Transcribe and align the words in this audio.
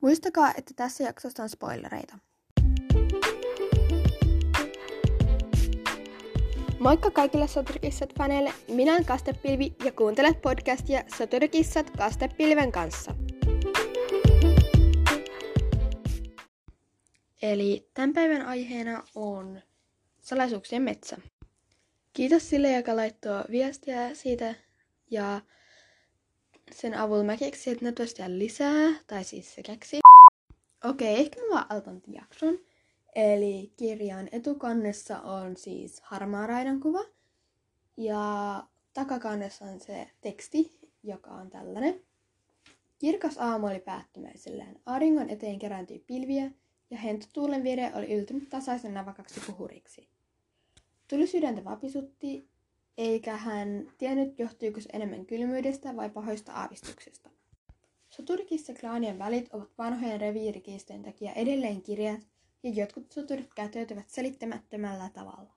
Muistakaa, 0.00 0.52
että 0.58 0.74
tässä 0.76 1.04
jaksossa 1.04 1.42
on 1.42 1.48
spoilereita. 1.48 2.18
Moikka 6.80 7.10
kaikille 7.10 7.46
Soturikissat-faneille! 7.46 8.52
Minä 8.68 8.92
olen 8.92 9.04
Kastepilvi 9.04 9.76
ja 9.84 9.92
kuuntelet 9.92 10.42
podcastia 10.42 11.02
Soturikissat 11.16 11.90
Kastepilven 11.90 12.72
kanssa. 12.72 13.14
Eli 17.42 17.90
tämän 17.94 18.12
päivän 18.12 18.46
aiheena 18.46 19.02
on 19.14 19.60
salaisuuksien 20.20 20.82
metsä. 20.82 21.16
Kiitos 22.12 22.50
sille, 22.50 22.72
joka 22.72 22.96
laittoi 22.96 23.44
viestiä 23.50 24.14
siitä 24.14 24.54
ja 25.10 25.40
sen 26.74 26.94
avulla 26.94 27.24
mä 27.24 27.36
keksin, 27.36 27.72
että 27.72 27.84
ne 27.84 27.92
tosiaan 27.92 28.38
lisää, 28.38 28.90
tai 29.06 29.24
siis 29.24 29.54
se 29.54 29.62
keksi. 29.62 30.00
Okei, 30.84 31.12
okay, 31.12 31.20
ehkä 31.20 31.40
mä 31.40 31.54
vaan 31.54 31.66
aloitan 31.68 32.02
jakson. 32.06 32.58
Eli 33.14 33.72
kirjan 33.76 34.28
etukannessa 34.32 35.20
on 35.20 35.56
siis 35.56 36.00
harmaa 36.00 36.46
raidan 36.46 36.80
kuva. 36.80 37.04
Ja 37.96 38.64
takakannessa 38.94 39.64
on 39.64 39.80
se 39.80 40.10
teksti, 40.20 40.78
joka 41.02 41.30
on 41.30 41.50
tällainen. 41.50 42.00
Kirkas 42.98 43.38
aamu 43.38 43.66
oli 43.66 43.80
päättymäisellään. 43.80 44.76
Auringon 44.86 45.30
eteen 45.30 45.58
kerääntyi 45.58 45.98
pilviä 45.98 46.50
ja 46.90 46.98
hentotuulen 46.98 47.64
vire 47.64 47.92
oli 47.94 48.14
yltynyt 48.14 48.48
tasaisen 48.48 48.94
navakaksi 48.94 49.40
puhuriksi. 49.46 50.08
Tuli 51.08 51.26
sydäntä 51.26 51.64
vapisutti, 51.64 52.48
eikä 52.98 53.36
hän 53.36 53.92
tiennyt 53.98 54.38
johtuiko 54.38 54.80
se 54.80 54.88
enemmän 54.92 55.26
kylmyydestä 55.26 55.96
vai 55.96 56.10
pahoista 56.10 56.52
aavistuksista. 56.52 57.30
Soturikissa 58.10 58.72
klaanien 58.80 59.18
välit 59.18 59.54
ovat 59.54 59.68
vanhojen 59.78 60.20
reviirikiistojen 60.20 61.02
takia 61.02 61.32
edelleen 61.32 61.82
kirjat, 61.82 62.20
ja 62.62 62.70
jotkut 62.70 63.12
soturit 63.12 63.54
käyttäytyvät 63.54 64.08
selittämättömällä 64.08 65.10
tavalla. 65.14 65.52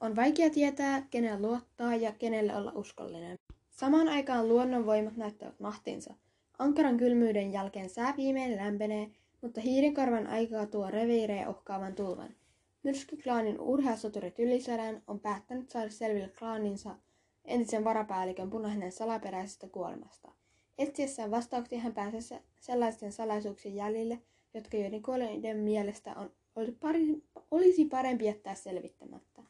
On 0.00 0.16
vaikea 0.16 0.50
tietää, 0.50 1.06
kenelle 1.10 1.48
luottaa 1.48 1.94
ja 1.94 2.12
kenelle 2.12 2.56
olla 2.56 2.72
uskollinen. 2.74 3.36
Samaan 3.70 4.08
aikaan 4.08 4.48
luonnonvoimat 4.48 5.16
näyttävät 5.16 5.60
mahtinsa. 5.60 6.14
Ankaran 6.58 6.96
kylmyyden 6.96 7.52
jälkeen 7.52 7.90
sää 7.90 8.14
viimein 8.16 8.56
lämpenee, 8.56 9.10
mutta 9.42 9.60
hiirenkarvan 9.60 10.26
aikaa 10.26 10.66
tuo 10.66 10.90
reviirejä 10.90 11.50
uhkaavan 11.50 11.94
tulvan. 11.94 12.34
Myrskyklaanin 12.82 13.60
urheasoturit 13.60 14.38
Ylisodan 14.38 15.02
on 15.06 15.20
päättänyt 15.20 15.70
saada 15.70 15.90
selville 15.90 16.28
klaaninsa 16.38 16.96
entisen 17.44 17.84
varapäällikön 17.84 18.50
punainen 18.50 18.92
salaperäisestä 18.92 19.68
kuolemasta. 19.68 20.32
Etsiessään 20.78 21.30
vastauksia 21.30 21.80
hän 21.80 21.94
pääsee 21.94 22.42
sellaisten 22.60 23.12
salaisuuksien 23.12 23.74
jäljille, 23.74 24.22
jotka 24.54 24.76
joiden 24.76 25.02
kuolleiden 25.02 25.56
mielestä 25.56 26.14
on, 26.14 26.32
oli 26.56 26.72
pari, 26.72 27.22
olisi 27.50 27.84
parempi 27.84 28.24
jättää 28.24 28.54
selvittämättä. 28.54 29.42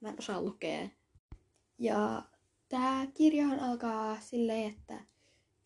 Mä 0.00 0.08
en 0.08 0.18
osaa 0.18 0.42
lukea. 0.42 0.88
Ja 1.78 2.22
tämä 2.68 3.06
kirjahan 3.14 3.60
alkaa 3.60 4.20
silleen, 4.20 4.74
että 4.74 5.00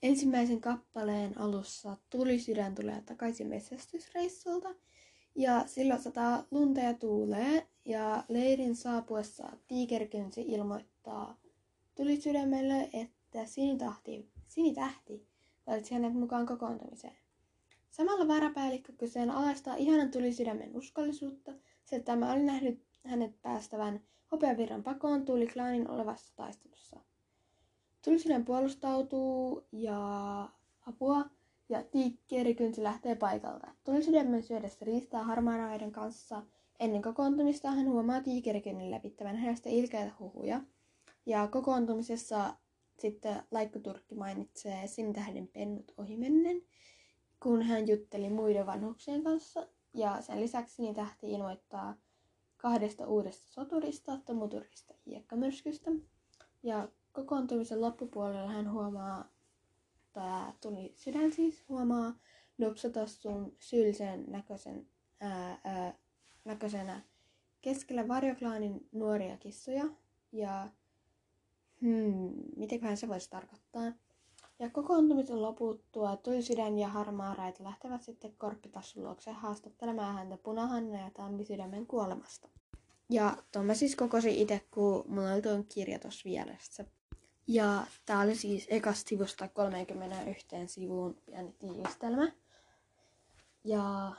ensimmäisen 0.03 0.61
kappaleen 0.61 1.39
alussa 1.39 1.97
tuli 2.11 2.39
sydän 2.39 2.75
tulee 2.75 3.03
takaisin 3.07 3.47
metsästysreissulta– 3.47 4.75
ja 5.35 5.65
silloin 5.67 6.03
sataa 6.03 6.45
lunta 6.51 6.81
ja 6.81 6.95
tuulee, 6.95 7.67
ja 7.85 8.25
leirin 8.29 8.77
saapuessa 8.77 9.53
tiikerkynsi 9.69 10.43
ilmoittaa 10.43 11.37
tuli 11.95 12.21
sydämelle, 12.21 12.91
että 12.93 13.47
sinitahti, 13.47 14.29
sinitähti 14.49 15.27
valitsi 15.67 15.95
hänet 15.95 16.15
mukaan 16.15 16.47
kokoontumiseen. 16.47 17.17
Samalla 17.91 18.29
varapäällikkö 18.29 18.93
kyseenalaistaa 18.93 19.77
ihanan 19.77 20.11
tuli 20.11 20.33
sydämen 20.33 20.77
uskollisuutta, 20.77 21.53
sillä 21.85 22.03
tämä 22.03 22.33
oli 22.33 22.43
nähnyt 22.43 22.83
hänet 23.05 23.43
päästävän 23.43 24.01
hopeavirran 24.33 24.83
pakoon 24.83 25.25
tuli 25.25 25.47
klaanin 25.47 25.91
olevassa 25.91 26.37
taistelussa. 26.37 27.01
Tulisydän 28.05 28.45
puolustautuu 28.45 29.65
ja 29.73 30.49
apua 30.87 31.25
ja 31.73 31.83
Tiikkerikynsi 31.83 32.83
lähtee 32.83 33.15
paikalta. 33.15 33.71
Tuli 33.85 34.03
sydämen 34.03 34.43
syödessä 34.43 34.85
riistää 34.85 35.23
harmaaraiden 35.23 35.93
kanssa. 35.93 36.43
Ennen 36.81 37.03
kokoontumista 37.03 37.71
hän 37.71 37.89
huomaa 37.89 38.21
Tiikerikynnin 38.21 38.91
levittävän 38.91 39.37
hänestä 39.37 39.69
ilkeitä 39.69 40.13
huhuja. 40.21 40.61
Ja 41.27 41.49
kokoontumisessa 41.49 42.57
sitten 42.99 43.43
Laikkuturkki 43.51 44.15
mainitsee 44.15 44.87
Sintähden 44.87 45.49
pennut 45.49 45.93
ohimennen, 45.97 46.63
kun 47.43 47.63
hän 47.63 47.89
jutteli 47.89 48.31
muiden 48.31 48.67
vanhuksien 48.67 49.23
kanssa. 49.23 49.67
Ja 49.95 50.23
sen 50.23 50.41
lisäksi 50.41 50.83
niin 50.83 50.95
tähti 50.95 51.33
ilmoittaa 51.33 51.95
kahdesta 52.57 53.07
uudesta 53.07 53.53
soturista, 53.53 54.19
Tomuturista 54.25 54.95
Hiekkamyrskystä. 55.07 55.91
Ja 56.63 56.89
kokoontumisen 57.13 57.81
loppupuolella 57.81 58.51
hän 58.51 58.73
huomaa 58.73 59.29
tämä 60.13 60.53
tuli 60.61 60.93
sydän 60.97 61.33
siis 61.33 61.65
huomaa 61.69 62.15
Nupsatassun 62.59 63.57
syyllisen 63.59 64.25
näköisen, 64.29 64.87
ää, 65.21 65.61
ää, 65.65 65.95
näköisenä 66.45 67.03
keskellä 67.63 68.09
varjoklaanin 68.09 68.89
nuoria 68.93 69.37
kissoja. 69.37 69.85
Ja 70.33 70.69
hmm, 71.81 72.33
mitenköhän 72.57 72.97
se 72.97 73.09
voisi 73.09 73.31
tarkoittaa. 73.31 73.93
Ja 74.59 74.71
kokoontumisen 74.71 75.43
loputtua 75.43 76.19
sydän 76.41 76.79
ja 76.79 76.89
harmaa 76.89 77.35
raita 77.35 77.65
lähtevät 77.65 78.03
sitten 78.03 78.35
Korppitassun 78.39 79.05
luokse 79.05 79.33
haastattelemaan 79.33 80.15
häntä 80.15 80.37
punahanna 80.37 81.01
ja 81.01 81.11
tammisydämen 81.11 81.87
kuolemasta. 81.87 82.49
Ja 83.11 83.37
tuon 83.53 83.67
mä 83.67 83.75
siis 83.75 83.97
kokosin 83.97 84.35
itse, 84.35 84.61
kun 84.71 85.05
mulla 85.09 85.33
oli 85.33 85.43
tuon 85.43 85.65
kirja 85.65 85.99
tuossa 85.99 86.23
vieressä. 86.25 86.85
Ja 87.47 87.87
tää 88.07 88.21
oli 88.21 88.35
siis 88.35 88.67
ekasta 88.71 89.09
sivusta 89.09 89.49
31 89.49 90.47
sivuun 90.67 91.15
pieni 91.27 91.53
tiivistelmä. 91.59 92.33
Ja 93.65 94.13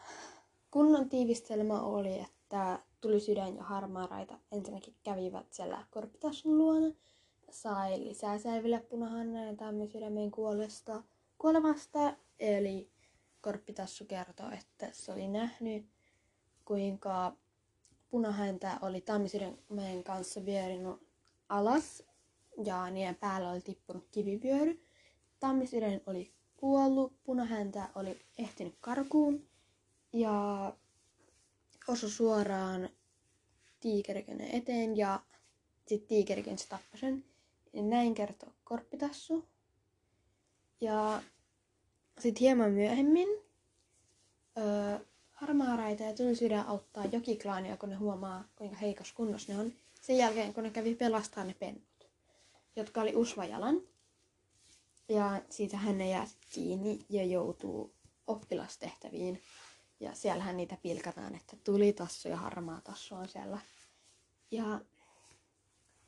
kunnon 0.71 1.09
tiivistelmä 1.09 1.81
oli, 1.81 2.19
että 2.19 2.79
tuli 3.01 3.19
sydän 3.19 3.55
ja 3.55 3.63
harmaa 3.63 4.07
raita 4.07 4.39
ensinnäkin 4.51 4.95
kävivät 5.03 5.53
siellä 5.53 5.85
korppitassun 5.91 6.57
luona. 6.57 6.95
Sai 7.51 7.99
lisää 7.99 8.37
selville 8.37 8.79
punahanna 8.79 9.45
ja 9.45 9.55
tammisydämen 9.55 10.31
kuolesta, 10.31 11.03
kuolemasta. 11.37 12.15
Eli 12.39 12.89
korppitassu 13.41 14.05
kertoi, 14.05 14.53
että 14.53 14.89
se 14.91 15.11
oli 15.11 15.27
nähnyt, 15.27 15.85
kuinka 16.65 17.33
punahäntä 18.09 18.79
oli 18.81 19.01
tammisydämen 19.01 20.03
kanssa 20.03 20.45
vierinut 20.45 21.07
alas 21.49 22.03
ja 22.65 22.89
niiden 22.89 23.15
päällä 23.15 23.51
oli 23.51 23.61
tippunut 23.61 24.07
kivivyöry. 24.11 24.83
Tammisydän 25.39 26.01
oli 26.05 26.33
kuollut, 26.57 27.13
punahäntä 27.23 27.89
oli 27.95 28.21
ehtinyt 28.37 28.75
karkuun 28.81 29.47
ja 30.13 30.73
osui 31.87 32.09
suoraan 32.09 32.89
tiikerikönen 33.79 34.47
eteen 34.51 34.97
ja 34.97 35.19
sitten 35.87 36.07
tiikerikin 36.07 36.57
se 36.57 36.67
tappoi 36.67 36.99
sen. 36.99 37.23
Ja 37.73 37.81
näin 37.81 38.13
kertoo 38.13 38.49
korppitassu. 38.63 39.45
Ja 40.81 41.21
sitten 42.19 42.41
hieman 42.41 42.71
myöhemmin 42.71 43.27
öö, 44.57 44.99
harmaaraita 45.31 46.03
ja 46.03 46.13
tulisydän 46.13 46.67
auttaa 46.67 47.05
jokiklaania, 47.05 47.77
kun 47.77 47.89
ne 47.89 47.95
huomaa, 47.95 48.43
kuinka 48.55 48.75
heikossa 48.75 49.15
kunnossa 49.15 49.53
ne 49.53 49.59
on. 49.59 49.73
Sen 50.01 50.17
jälkeen, 50.17 50.53
kun 50.53 50.63
ne 50.63 50.69
kävi 50.69 50.95
pelastaa 50.95 51.43
ne 51.43 51.55
pennut 51.59 51.92
jotka 52.75 53.01
oli 53.01 53.15
Usvajalan. 53.15 53.81
Ja 55.09 55.41
siitä 55.49 55.77
hän 55.77 56.01
jää 56.01 56.27
kiinni 56.53 57.05
ja 57.09 57.23
joutuu 57.23 57.93
oppilastehtäviin. 58.27 59.41
Ja 59.99 60.15
siellähän 60.15 60.57
niitä 60.57 60.77
pilkataan, 60.83 61.35
että 61.35 61.57
tuli 61.63 61.93
tassu 61.93 62.27
ja 62.27 62.37
harmaa 62.37 62.81
tassu 62.81 63.15
on 63.15 63.27
siellä. 63.27 63.59
Ja 64.51 64.81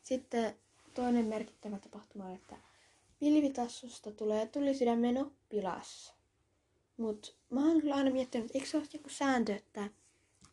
sitten 0.02 0.56
toinen 0.94 1.26
merkittävä 1.26 1.80
tapahtuma 1.80 2.26
on, 2.26 2.36
että 2.36 2.56
pilvitassusta 3.20 4.12
tulee 4.12 4.48
tuli 4.48 4.76
sydämen 4.76 5.18
oppilas. 5.18 6.14
Mut 6.98 7.38
mä 7.50 7.68
oon 7.68 7.82
kyllä 7.82 7.96
aina 7.96 8.12
miettinyt, 8.12 8.46
että 8.46 8.58
eikö 8.58 8.70
se 8.70 8.78
ole 8.78 8.86
joku 8.94 9.10
sääntö, 9.10 9.56
että 9.56 9.90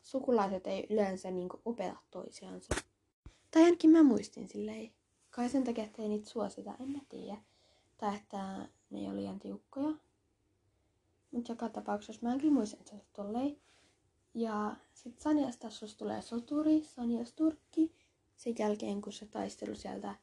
sukulaiset 0.03 0.67
ei 0.67 0.87
yleensä 0.91 1.31
niinku 1.31 1.61
opeta 1.65 1.97
toisiansa. 2.11 2.75
Tai 3.51 3.63
ainakin 3.63 3.91
mä 3.91 4.03
muistin 4.03 4.49
silleen. 4.49 4.93
Kai 5.33 5.49
sen 5.49 5.65
takia, 5.65 5.85
että 5.85 6.03
ei 6.03 6.09
niitä 6.09 6.31
suosita, 6.31 6.75
en 6.81 6.91
mä 6.91 6.99
tiedä. 7.09 7.37
Tai 7.99 8.17
että 8.17 8.69
ne 8.91 8.99
ei 8.99 9.07
ole 9.07 9.17
liian 9.17 9.39
tiukkoja. 9.39 9.95
Mutta 11.31 11.53
joka 11.53 11.69
tapauksessa 11.69 12.27
mä 12.27 12.33
en 12.33 12.41
kyllä 12.41 12.55
muista, 12.55 12.77
että 12.77 12.91
se 12.91 13.03
tolleen. 13.13 13.57
Ja 14.35 14.77
sitten 14.95 15.23
Sanjastassus 15.23 15.95
tulee 15.97 16.23
soturi, 16.23 16.85
Sanjas 16.85 17.33
Turkki. 17.33 17.93
Sen 18.37 18.55
jälkeen, 18.59 19.03
kun 19.03 19.13
se 19.13 19.27
taistelu 19.27 19.75
sieltä 19.75 20.15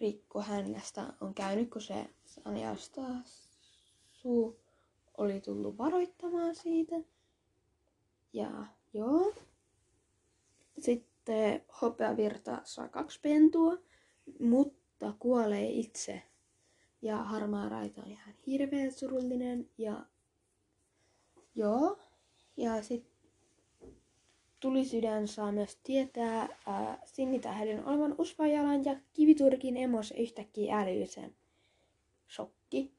rikko 0.00 0.42
hänestä 0.42 1.12
on 1.20 1.34
käynyt, 1.34 1.70
kun 1.70 1.82
se 1.82 2.10
Sanjastassu 2.24 3.46
oli 5.16 5.40
tullut 5.40 5.78
varoittamaan 5.78 6.54
siitä. 6.54 6.96
Ja 8.32 8.66
joo. 8.92 9.34
Sitten 10.78 11.64
hopeavirta 11.82 12.60
saa 12.64 12.88
kaksi 12.88 13.20
pentua, 13.20 13.78
mutta 14.40 15.14
kuolee 15.18 15.68
itse. 15.68 16.22
Ja 17.02 17.16
harmaa 17.16 17.68
raita 17.68 18.02
on 18.02 18.10
ihan 18.10 18.34
hirveän 18.46 18.92
surullinen. 18.92 19.68
Ja 19.78 20.06
joo. 21.54 21.98
Ja 22.56 22.82
sitten 22.82 23.16
tulisydän 24.60 25.28
saa 25.28 25.52
myös 25.52 25.78
tietää 25.84 26.48
ää, 26.66 26.98
sinitähden 27.04 27.84
olevan 27.86 28.14
usvajalan 28.18 28.84
ja 28.84 28.96
kiviturkin 29.12 29.76
emos 29.76 30.14
yhtäkkiä 30.16 30.78
älyisen. 30.78 31.34
Shokki. 32.28 32.92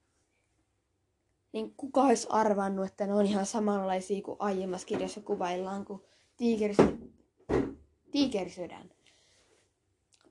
Niin 1.52 1.74
kuka 1.78 2.02
olisi 2.02 2.28
arvannut, 2.30 2.86
että 2.86 3.08
ne 3.08 3.14
on 3.14 3.26
ihan 3.26 3.46
samanlaisia 3.46 4.22
kuin 4.22 4.38
aiemmassa 4.40 4.88
kirjassa 4.88 5.22
kuvaillaan, 5.22 5.86
kuin 5.86 6.02
tiikerisydän. 6.38 7.14
tiikerisydän. 8.12 8.97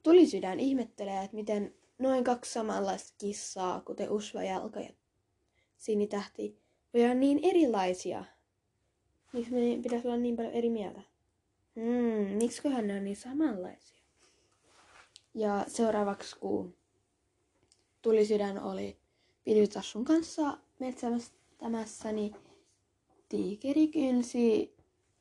Tulisydän 0.06 0.61
ihmettelee, 0.61 1.25
että 1.25 1.37
miten 1.37 1.75
noin 1.99 2.25
kaksi 2.25 2.53
samanlaista 2.53 3.14
kissaa, 3.19 3.81
kuten 3.81 4.11
usvajalka 4.11 4.81
ja 4.81 4.91
sinitähti, 5.76 6.58
voi 6.94 7.05
olla 7.05 7.14
niin 7.14 7.41
erilaisia. 7.43 8.25
Miksi 9.32 9.53
me 9.53 9.82
pitäisi 9.82 10.08
olla 10.08 10.17
niin 10.17 10.37
paljon 10.37 10.53
eri 10.53 10.70
mieltä? 10.70 11.00
Hmm, 11.75 12.37
miksiköhän 12.37 12.87
ne 12.87 12.97
on 12.97 13.05
niin 13.05 13.17
samanlaisia? 13.17 14.03
Ja 15.35 15.64
seuraavaksi, 15.69 16.37
kun 16.38 16.76
tulisydän 18.03 18.62
oli 18.62 18.97
pilvitassun 19.44 20.05
kanssa 20.05 20.58
metsästämässä, 20.79 22.12
niin 22.12 22.35
tiikeri 23.29 23.88
kynsi 23.88 24.75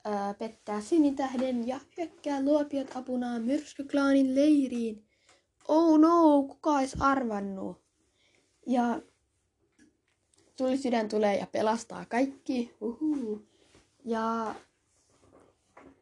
ää, 0.05 0.33
pettää 0.33 0.81
sinitähden 0.81 1.67
ja 1.67 1.79
hyökkää 1.97 2.43
luopiot 2.43 2.95
apunaan 2.95 3.41
myrskyklaanin 3.41 4.35
leiriin. 4.35 5.03
Oh 5.67 5.99
no, 5.99 6.43
kuka 6.43 6.69
olisi 6.69 6.97
arvannut? 6.99 7.81
Ja 8.67 9.01
tulisydän 10.57 11.09
tulee 11.09 11.37
ja 11.37 11.47
pelastaa 11.47 12.05
kaikki. 12.05 12.75
Uhu. 12.81 13.41
Ja 14.05 14.55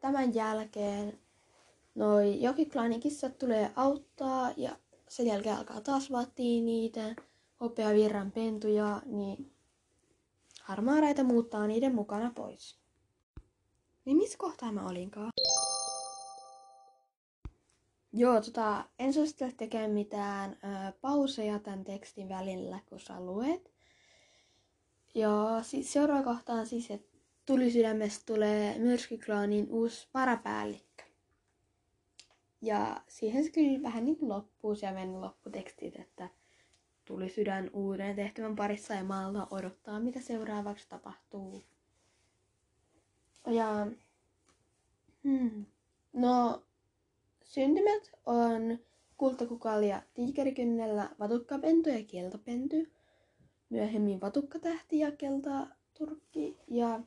tämän 0.00 0.34
jälkeen 0.34 1.18
noi 1.94 2.42
jokiklaanin 2.42 3.00
kissat 3.00 3.38
tulee 3.38 3.70
auttaa 3.76 4.50
ja 4.56 4.76
sen 5.08 5.26
jälkeen 5.26 5.56
alkaa 5.56 5.80
taas 5.80 6.10
vaatii 6.10 6.60
niitä 6.60 7.14
hopeavirran 7.60 8.32
pentuja, 8.32 9.02
niin 9.06 9.52
harmaaraita 10.62 11.24
muuttaa 11.24 11.66
niiden 11.66 11.94
mukana 11.94 12.32
pois. 12.34 12.83
Niin 14.04 14.16
missä 14.16 14.38
kohtaa 14.38 14.72
mä 14.72 14.86
olinkaan? 14.86 15.30
Joo, 18.12 18.40
tota, 18.40 18.84
en 18.98 19.12
suosittele 19.12 19.52
tekemään 19.52 19.90
mitään 19.90 20.52
ö, 20.52 20.92
pauseja 21.00 21.58
tämän 21.58 21.84
tekstin 21.84 22.28
välillä, 22.28 22.78
kun 22.88 23.00
sä 23.00 23.20
luet. 23.20 23.72
Ja 25.14 25.58
siis 25.62 25.92
seuraava 25.92 26.22
kohta 26.22 26.52
on 26.52 26.66
siis, 26.66 26.90
että 26.90 27.18
tulisydämestä 27.46 28.22
tulee 28.26 28.78
myrskyklaanin 28.78 29.66
uusi 29.70 30.08
varapäällikkö. 30.14 31.04
Ja 32.62 33.02
siihen 33.08 33.44
se 33.44 33.50
kyllä 33.50 33.82
vähän 33.82 34.04
niin 34.04 34.18
loppuu 34.20 34.74
siellä 34.74 35.20
lopputekstit, 35.20 35.96
että 35.96 36.28
tuli 37.04 37.28
sydän 37.28 37.70
uuden 37.72 38.16
tehtävän 38.16 38.56
parissa 38.56 38.94
ja 38.94 39.04
maalta 39.04 39.46
odottaa, 39.50 40.00
mitä 40.00 40.20
seuraavaksi 40.20 40.88
tapahtuu. 40.88 41.62
Ja 43.46 43.86
hmm, 45.24 45.66
no, 46.12 46.62
syntymät 47.44 48.10
on 48.26 48.78
kultakukalia 49.16 50.02
tiikerikynnellä, 50.14 51.10
vatukkapentu 51.18 51.88
ja 51.88 52.04
keltapentu. 52.04 52.76
Myöhemmin 53.70 54.20
vatukkatähti 54.20 54.98
ja 54.98 55.12
keltaturkki 55.12 56.56
ja 56.68 57.00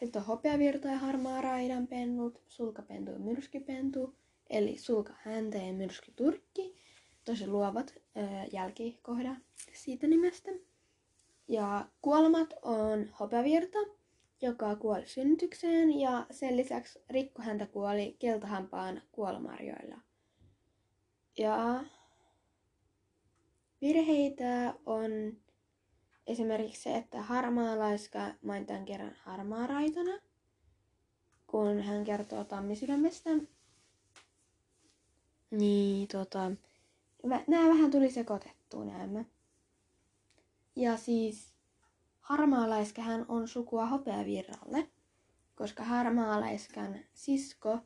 sitten 0.00 0.22
on 0.22 0.26
hopeavirta 0.26 0.88
ja 0.88 0.98
harmaa 0.98 1.40
raidan 1.40 1.86
pennut, 1.86 2.42
sulkapentu 2.48 3.10
ja 3.10 3.18
myrskypentu, 3.18 4.14
eli 4.50 4.78
sulka 4.78 5.12
häntä 5.18 5.58
ja 5.58 5.72
myrskyturkki. 5.72 6.76
Tosi 7.24 7.46
luovat 7.46 7.94
ää, 8.14 8.46
jälkikohda 8.52 9.36
siitä 9.72 10.06
nimestä. 10.06 10.50
Ja 11.48 11.88
kuolemat 12.02 12.54
on 12.62 13.08
hopeavirta, 13.20 13.78
joka 14.42 14.76
kuoli 14.76 15.06
synnytykseen 15.06 16.00
ja 16.00 16.26
sen 16.30 16.56
lisäksi 16.56 16.98
rikkohäntä 17.10 17.66
kuoli 17.66 18.16
keltahampaan 18.18 19.02
kuolomarjoilla. 19.12 20.00
Ja 21.38 21.84
virheitä 23.80 24.74
on 24.86 25.10
Esimerkiksi 26.26 26.82
se, 26.82 26.96
että 26.96 27.22
harmaa 27.22 27.78
laiska 27.78 28.34
mainitaan 28.42 28.84
kerran 28.84 29.16
harmaa 29.22 29.66
raitana, 29.66 30.20
kun 31.46 31.82
hän 31.82 32.04
kertoo 32.04 32.44
tammisydämestä. 32.44 33.30
Niin, 35.50 36.08
tota, 36.08 36.50
nämä 37.46 37.68
vähän 37.68 37.90
tuli 37.90 38.10
sekoitettua 38.10 38.84
näemmä. 38.84 39.24
Ja 40.76 40.96
siis 40.96 41.51
harmaalaiskahän 42.22 43.24
on 43.28 43.48
sukua 43.48 43.86
hopeavirralle, 43.86 44.88
koska 45.54 45.84
harmaalaiskan 45.84 46.98
sisko 47.14 47.78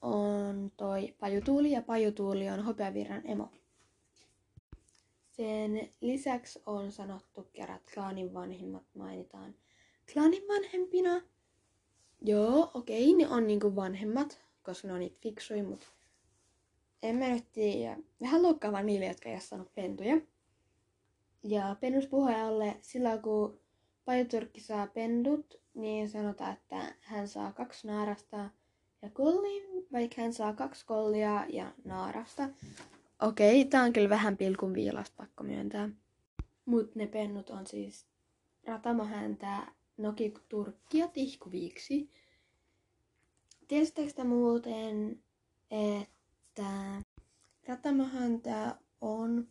on 0.00 0.72
toi 0.76 1.14
pajutuuli 1.20 1.70
ja 1.70 1.82
pajutuuli 1.82 2.50
on 2.50 2.64
hopeavirran 2.64 3.22
emo. 3.24 3.50
Sen 5.30 5.88
lisäksi 6.00 6.62
on 6.66 6.92
sanottu 6.92 7.48
kerran, 7.52 7.76
että 7.76 7.90
klaanin 7.94 8.34
vanhimmat 8.34 8.84
mainitaan 8.94 9.54
klaanin 10.12 10.42
vanhempina. 10.48 11.22
Joo, 12.22 12.70
okei, 12.74 13.14
ne 13.14 13.28
on 13.28 13.46
niinku 13.46 13.76
vanhemmat, 13.76 14.40
koska 14.62 14.88
ne 14.88 14.94
on 14.94 15.00
niitä 15.00 15.20
fiksuja, 15.20 15.64
mutta 15.64 15.86
en 17.02 17.16
mä 17.16 17.28
nyt 17.28 17.52
tiedä. 17.52 17.96
Vähän 18.20 18.42
loukkaavaa 18.42 18.82
niille, 18.82 19.06
jotka 19.06 19.28
ei 19.28 19.34
ole 19.34 19.40
saanut 19.40 19.74
pentuja. 19.74 20.20
Ja 21.44 21.76
pennuspuheenjohtajalle 21.80 22.76
silloin, 22.80 23.22
kun 23.22 23.60
pajuturkki 24.04 24.60
saa 24.60 24.86
pendut, 24.86 25.60
niin 25.74 26.08
sanotaan, 26.08 26.52
että 26.52 26.94
hän 27.00 27.28
saa 27.28 27.52
kaksi 27.52 27.86
naarasta 27.86 28.50
ja 29.02 29.10
kollin, 29.10 29.86
vaikka 29.92 30.22
hän 30.22 30.32
saa 30.32 30.52
kaksi 30.52 30.86
kollia 30.86 31.46
ja 31.48 31.72
naarasta. 31.84 32.48
Okei, 33.22 33.64
tää 33.64 33.82
on 33.82 33.92
kyllä 33.92 34.08
vähän 34.08 34.36
pilkun 34.36 34.74
viilasta 34.74 35.14
pakko 35.16 35.44
myöntää. 35.44 35.88
Mut 36.66 36.94
ne 36.94 37.06
pennut 37.06 37.50
on 37.50 37.66
siis 37.66 38.06
ratamohäntä, 38.66 39.66
nokiturkki 39.96 40.98
ja 40.98 41.08
tihkuviiksi. 41.08 42.10
Tiesittekö 43.68 44.24
muuten, 44.24 45.22
että 45.70 47.02
ratamohäntä 47.68 48.76
on 49.00 49.48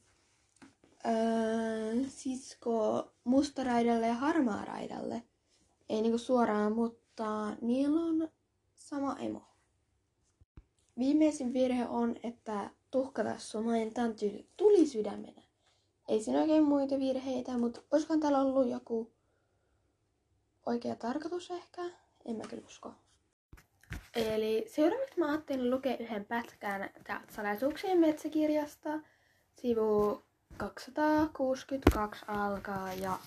öö, 1.05 2.03
sisko 2.07 3.07
mustaraidalle 3.23 4.07
ja 4.07 4.13
harmaaraidalle? 4.13 5.23
Ei 5.89 6.01
niinku 6.01 6.17
suoraan, 6.17 6.73
mutta 6.73 7.55
niillä 7.61 7.99
on 7.99 8.29
sama 8.75 9.15
emo. 9.19 9.41
Viimeisin 10.97 11.53
virhe 11.53 11.87
on, 11.87 12.15
että 12.23 12.69
tuhkatassu 12.91 13.61
mainitaan 13.61 14.15
tuli, 14.15 14.47
tuli 14.57 14.85
sydämenä. 14.85 15.41
Ei 16.07 16.23
siinä 16.23 16.41
oikein 16.41 16.63
muita 16.63 16.99
virheitä, 16.99 17.57
mutta 17.57 17.81
olisikohan 17.91 18.19
täällä 18.19 18.41
ollut 18.41 18.69
joku 18.69 19.11
oikea 20.65 20.95
tarkoitus 20.95 21.51
ehkä? 21.51 21.81
En 22.25 22.35
mä 22.35 22.43
kyllä 22.49 22.63
usko. 22.65 22.93
Eli 24.15 24.65
seuraavaksi 24.67 25.19
mä 25.19 25.31
ajattelin 25.31 25.71
lukea 25.71 25.97
yhden 25.97 26.25
pätkän 26.25 26.59
täältä 27.03 27.21
salaisuuksien 27.29 27.99
metsäkirjasta. 27.99 28.99
Sivu 29.61 30.21
262 30.57 32.25
alkaa 32.27 32.93
ja 32.93 33.17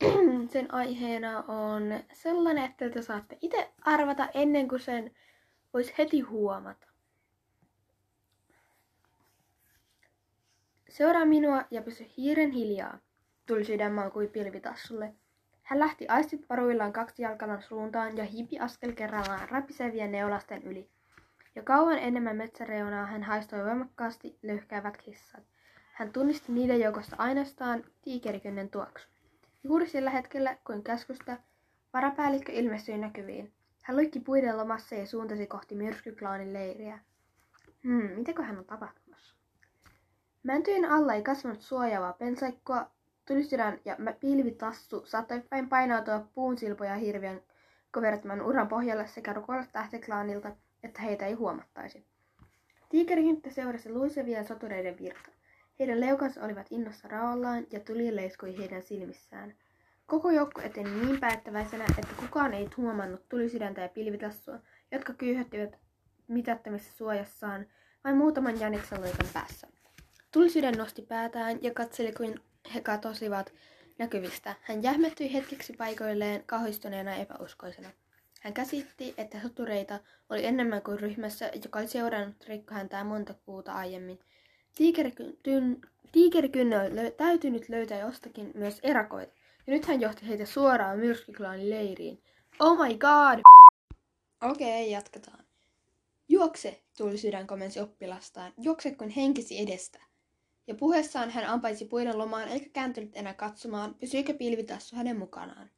sen 0.52 0.74
aiheena 0.74 1.44
on 1.48 1.82
sellainen, 2.12 2.64
että 2.64 2.90
te 2.90 3.02
saatte 3.02 3.38
itse 3.40 3.72
arvata 3.80 4.28
ennen 4.34 4.68
kuin 4.68 4.80
sen 4.80 5.14
voisi 5.74 5.94
heti 5.98 6.20
huomata. 6.20 6.86
Seuraa 10.88 11.24
minua 11.24 11.64
ja 11.70 11.82
pysy 11.82 12.06
hiiren 12.16 12.50
hiljaa, 12.50 12.98
tuli 13.46 13.64
sydänmaan 13.64 14.12
kuin 14.12 14.28
pilvitassulle. 14.28 15.14
Hän 15.62 15.78
lähti 15.78 16.08
aistit 16.08 16.48
varuillaan 16.50 16.92
kaksi 16.92 17.22
jalkalan 17.22 17.62
suuntaan 17.62 18.16
ja 18.16 18.24
hiipi 18.24 18.58
askel 18.58 18.92
kerrallaan 18.92 19.48
rapisevien 19.48 20.12
neulasten 20.12 20.62
yli. 20.62 20.90
Jo 21.56 21.62
kauan 21.62 21.98
enemmän 21.98 22.36
metsäreunaa 22.36 23.06
hän 23.06 23.22
haistoi 23.22 23.64
voimakkaasti 23.64 24.38
löyhkäävät 24.42 24.96
kissat. 24.96 25.44
Hän 25.98 26.12
tunnisti 26.12 26.52
niiden 26.52 26.80
joukosta 26.80 27.16
ainoastaan 27.18 27.84
tiikerikynnen 28.02 28.70
tuoksu. 28.70 29.08
Juuri 29.64 29.88
sillä 29.88 30.10
hetkellä, 30.10 30.56
kuin 30.66 30.82
käskystä, 30.82 31.38
varapäällikkö 31.92 32.52
ilmestyi 32.52 32.98
näkyviin. 32.98 33.52
Hän 33.82 33.96
loikki 33.96 34.20
puiden 34.20 34.56
lomassa 34.56 34.94
ja 34.94 35.06
suuntasi 35.06 35.46
kohti 35.46 35.74
myrskyklaanin 35.74 36.52
leiriä. 36.52 36.98
Hmm, 37.84 38.10
mitäkö 38.10 38.42
hän 38.42 38.58
on 38.58 38.64
tapahtumassa? 38.64 39.34
Mäntyjen 40.42 40.84
alla 40.84 41.14
ei 41.14 41.22
kasvanut 41.22 41.62
suojaavaa 41.62 42.12
pensaikkoa, 42.12 42.90
tulisydän 43.26 43.80
ja 43.84 43.96
pilvitassu 44.20 45.06
saattoi 45.06 45.42
vain 45.50 45.68
painautua 45.68 46.28
puun 46.34 46.58
silpoja 46.58 46.94
hirviön 46.94 47.42
koverottaman 47.92 48.42
uran 48.42 48.68
pohjalle 48.68 49.06
sekä 49.06 49.32
rukoilla 49.32 49.66
tähteklaanilta, 49.72 50.56
että 50.82 51.02
heitä 51.02 51.26
ei 51.26 51.34
huomattaisi. 51.34 52.06
Tiikerihynttä 52.88 53.50
seurasi 53.50 53.92
luisevien 53.92 54.44
sotureiden 54.44 54.98
virta. 54.98 55.37
Heidän 55.78 56.00
leukansa 56.00 56.44
olivat 56.44 56.66
innossa 56.70 57.08
raollaan 57.08 57.66
ja 57.70 57.80
tuli 57.80 58.16
leiskui 58.16 58.58
heidän 58.58 58.82
silmissään. 58.82 59.54
Koko 60.06 60.30
joukko 60.30 60.60
eteni 60.60 60.90
niin 60.90 61.20
päättäväisenä, 61.20 61.84
että 61.98 62.14
kukaan 62.20 62.54
ei 62.54 62.68
huomannut 62.76 63.28
tulisydäntä 63.28 63.80
ja 63.80 63.88
pilvitassua, 63.88 64.58
jotka 64.92 65.14
kyyhöttivät 65.14 65.78
mitättömissä 66.28 66.92
suojassaan 66.96 67.66
vain 68.04 68.16
muutaman 68.16 68.60
jäniksen 68.60 69.00
loikan 69.00 69.26
päässä. 69.32 69.66
Tulisydän 70.32 70.74
nosti 70.74 71.02
päätään 71.02 71.62
ja 71.62 71.74
katseli, 71.74 72.12
kuin 72.12 72.40
he 72.74 72.80
katosivat 72.80 73.52
näkyvistä. 73.98 74.54
Hän 74.62 74.82
jähmettyi 74.82 75.32
hetkeksi 75.32 75.72
paikoilleen 75.72 76.42
kauhistuneena 76.46 77.14
epäuskoisena. 77.14 77.88
Hän 78.40 78.54
käsitti, 78.54 79.14
että 79.16 79.40
sotureita 79.40 80.00
oli 80.30 80.46
enemmän 80.46 80.82
kuin 80.82 81.00
ryhmässä, 81.00 81.50
joka 81.64 81.78
oli 81.78 81.88
seurannut 81.88 82.44
rikkohäntää 82.48 83.04
monta 83.04 83.34
kuuta 83.34 83.72
aiemmin. 83.72 84.18
Tiikerikynnö 86.12 86.82
oli 86.82 87.10
täytynyt 87.10 87.68
löytää 87.68 87.98
jostakin 87.98 88.50
myös 88.54 88.80
erakoita, 88.82 89.32
ja 89.66 89.72
nyt 89.72 89.86
hän 89.86 90.00
johti 90.00 90.28
heitä 90.28 90.46
suoraan 90.46 90.98
myrskyklaanin 90.98 91.70
leiriin. 91.70 92.22
Oh 92.60 92.78
my 92.78 92.94
god! 92.94 93.40
Okei, 94.42 94.82
okay, 94.82 94.92
jatketaan. 94.92 95.44
Juokse, 96.28 96.82
tuli 96.96 97.18
sydän 97.18 97.46
komensi 97.46 97.80
oppilastaan. 97.80 98.52
Juokse 98.60 98.94
kuin 98.94 99.10
henkisi 99.10 99.58
edestä. 99.60 99.98
Ja 100.66 100.74
puheessaan 100.74 101.30
hän 101.30 101.44
ampaisi 101.44 101.84
puiden 101.84 102.18
lomaan 102.18 102.48
eikä 102.48 102.68
kääntynyt 102.72 103.16
enää 103.16 103.34
katsomaan, 103.34 103.94
pysyykö 103.94 104.34
pilvitassu 104.34 104.96
hänen 104.96 105.18
mukanaan. 105.18 105.70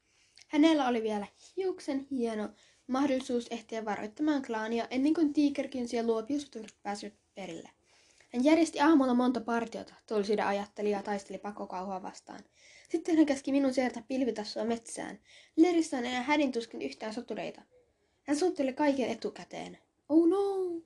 Hänellä 0.49 0.88
oli 0.88 1.02
vielä 1.02 1.26
hiuksen 1.56 2.06
hieno 2.11 2.49
mahdollisuus 2.87 3.47
ehtiä 3.50 3.85
varoittamaan 3.85 4.42
klaania 4.42 4.87
ennen 4.90 5.14
kuin 5.14 5.32
tiikerkynsi 5.32 5.97
ja 5.97 6.02
luopius 6.02 6.50
pääsivät 6.82 7.14
perille. 7.35 7.70
Hän 8.32 8.44
järjesti 8.44 8.80
aamulla 8.80 9.14
monta 9.14 9.40
partiota, 9.40 9.94
Tulsida 10.06 10.49
ajatteli 10.49 10.90
ja 10.90 11.02
taisteli 11.02 11.38
pakokauhua 11.38 12.02
vastaan. 12.02 12.40
Sitten 12.88 13.16
hän 13.16 13.26
käski 13.26 13.52
minun 13.52 13.75
sieltä 13.75 14.02
pilvitassua 14.08 14.64
metsään. 14.64 15.18
Leirissä 15.56 15.99
on 15.99 16.04
enää 16.04 16.22
hädintuskin 16.22 16.82
yhtään 16.82 17.14
sotureita. 17.14 17.62
Hän 18.22 18.37
suutteli 18.37 18.72
kaiken 18.72 19.10
etukäteen. 19.10 19.78
Oh 20.08 20.28
no! 20.28 20.82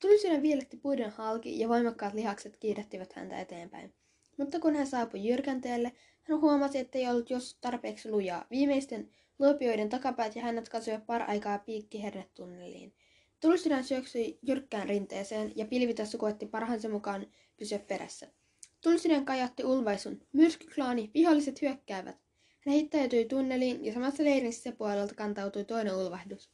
Tulsida 0.00 0.42
vieletti 0.42 0.76
puiden 0.76 1.10
halki 1.10 1.58
ja 1.58 1.68
voimakkaat 1.68 2.14
lihakset 2.14 2.56
kiirettivät 2.56 3.12
häntä 3.12 3.40
eteenpäin. 3.40 3.94
Mutta 4.38 4.60
kun 4.60 4.76
hän 4.76 4.86
saapui 4.86 5.28
jyrkänteelle, 5.28 5.92
hän 6.22 6.40
huomasi, 6.40 6.78
että 6.78 6.98
ei 6.98 7.08
ollut 7.08 7.30
jos 7.30 7.58
tarpeeksi 7.60 8.10
lujaa. 8.10 8.46
Viimeisten 8.50 9.10
luopioiden 9.38 9.88
takapäät 9.88 10.36
ja 10.36 10.42
hänet 10.42 10.68
katsoivat 10.68 11.06
par 11.06 11.22
aikaa 11.22 11.58
piikkihernetunneliin. 11.58 12.94
Tulsydän 13.42 13.84
syöksyi 13.84 14.38
jyrkkään 14.42 14.88
rinteeseen 14.88 15.52
ja 15.56 15.64
pilvitassu 15.66 16.18
koetti 16.18 16.46
parhaansa 16.46 16.88
mukaan 16.88 17.26
pysyä 17.56 17.78
perässä. 17.78 18.28
Tulsydän 18.80 19.24
kajatti 19.24 19.64
ulvaisun. 19.64 20.20
Myrskyklaani, 20.32 21.10
viholliset 21.14 21.62
hyökkäävät. 21.62 22.16
Hän 22.66 22.72
heittäytyi 22.72 23.24
tunneliin 23.24 23.84
ja 23.84 23.92
samassa 23.92 24.24
leirin 24.24 24.52
sisäpuolelta 24.52 25.14
kantautui 25.14 25.64
toinen 25.64 25.96
ulvahdus. 25.96 26.50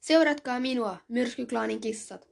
Seuratkaa 0.00 0.60
minua, 0.60 0.96
myrskyklaanin 1.08 1.80
kissat. 1.80 2.28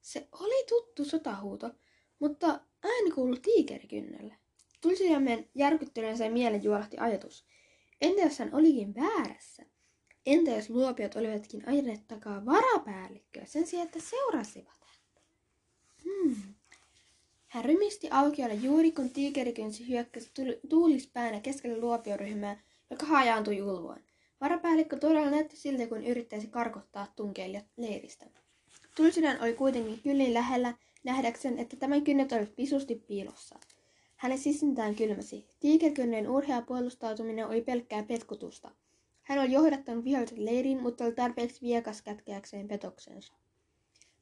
Se 0.00 0.28
oli 0.32 0.66
tuttu 0.66 1.04
sotahuuto, 1.04 1.70
mutta 2.18 2.60
ääni 2.84 3.10
kuului 3.10 3.40
tiikerikynnelle. 3.42 4.36
Tulsydämen 4.80 5.48
järkyttyneensä 5.54 6.30
mielen 6.30 6.64
juolahti 6.64 6.98
ajatus. 6.98 7.44
Entä 8.00 8.22
jos 8.22 8.38
hän 8.38 8.54
olikin 8.54 8.94
väärässä? 8.94 9.71
Entä 10.26 10.50
jos 10.50 10.70
luopiot 10.70 11.16
olivatkin 11.16 11.68
ajaneet 11.68 12.08
takaa 12.08 12.46
varapäällikköä 12.46 13.44
sen 13.46 13.66
sijaan, 13.66 13.86
että 13.86 14.00
seurasivat 14.00 14.80
häntä? 14.80 15.20
Hmm. 16.04 16.54
Hän 17.48 17.64
rymisti 17.64 18.08
aukiolle 18.10 18.54
juuri 18.54 18.92
kun 18.92 19.10
tiikerikynsi 19.10 19.88
hyökkäsi 19.88 20.30
tuulispäänä 20.68 21.40
keskelle 21.40 21.78
luopioryhmää, 21.78 22.62
joka 22.90 23.06
hajaantui 23.06 23.62
ulvoon. 23.62 24.00
Varapäällikkö 24.40 24.98
todella 24.98 25.30
näytti 25.30 25.56
siltä, 25.56 25.86
kun 25.86 26.04
yrittäisi 26.04 26.46
karkottaa 26.46 27.12
tunkeilijat 27.16 27.64
leiristä. 27.76 28.26
Tulsinen 28.96 29.42
oli 29.42 29.52
kuitenkin 29.52 30.00
kyllin 30.02 30.34
lähellä 30.34 30.74
nähdäkseen, 31.04 31.58
että 31.58 31.76
tämän 31.76 32.04
kynnet 32.04 32.32
olivat 32.32 32.58
visusti 32.58 32.94
piilossa. 32.94 33.58
Hänen 34.16 34.38
sisintään 34.38 34.94
kylmäsi. 34.94 35.46
Tiikerkynnen 35.60 36.30
urhea 36.30 36.62
puolustautuminen 36.62 37.46
oli 37.46 37.60
pelkkää 37.60 38.02
petkutusta. 38.02 38.70
Hän 39.22 39.38
oli 39.38 39.52
johdattanut 39.52 40.04
viholliset 40.04 40.38
leiriin, 40.38 40.82
mutta 40.82 41.04
oli 41.04 41.12
tarpeeksi 41.12 41.60
viekas 41.60 42.02
kätkeäkseen 42.02 42.68
petoksensa. 42.68 43.32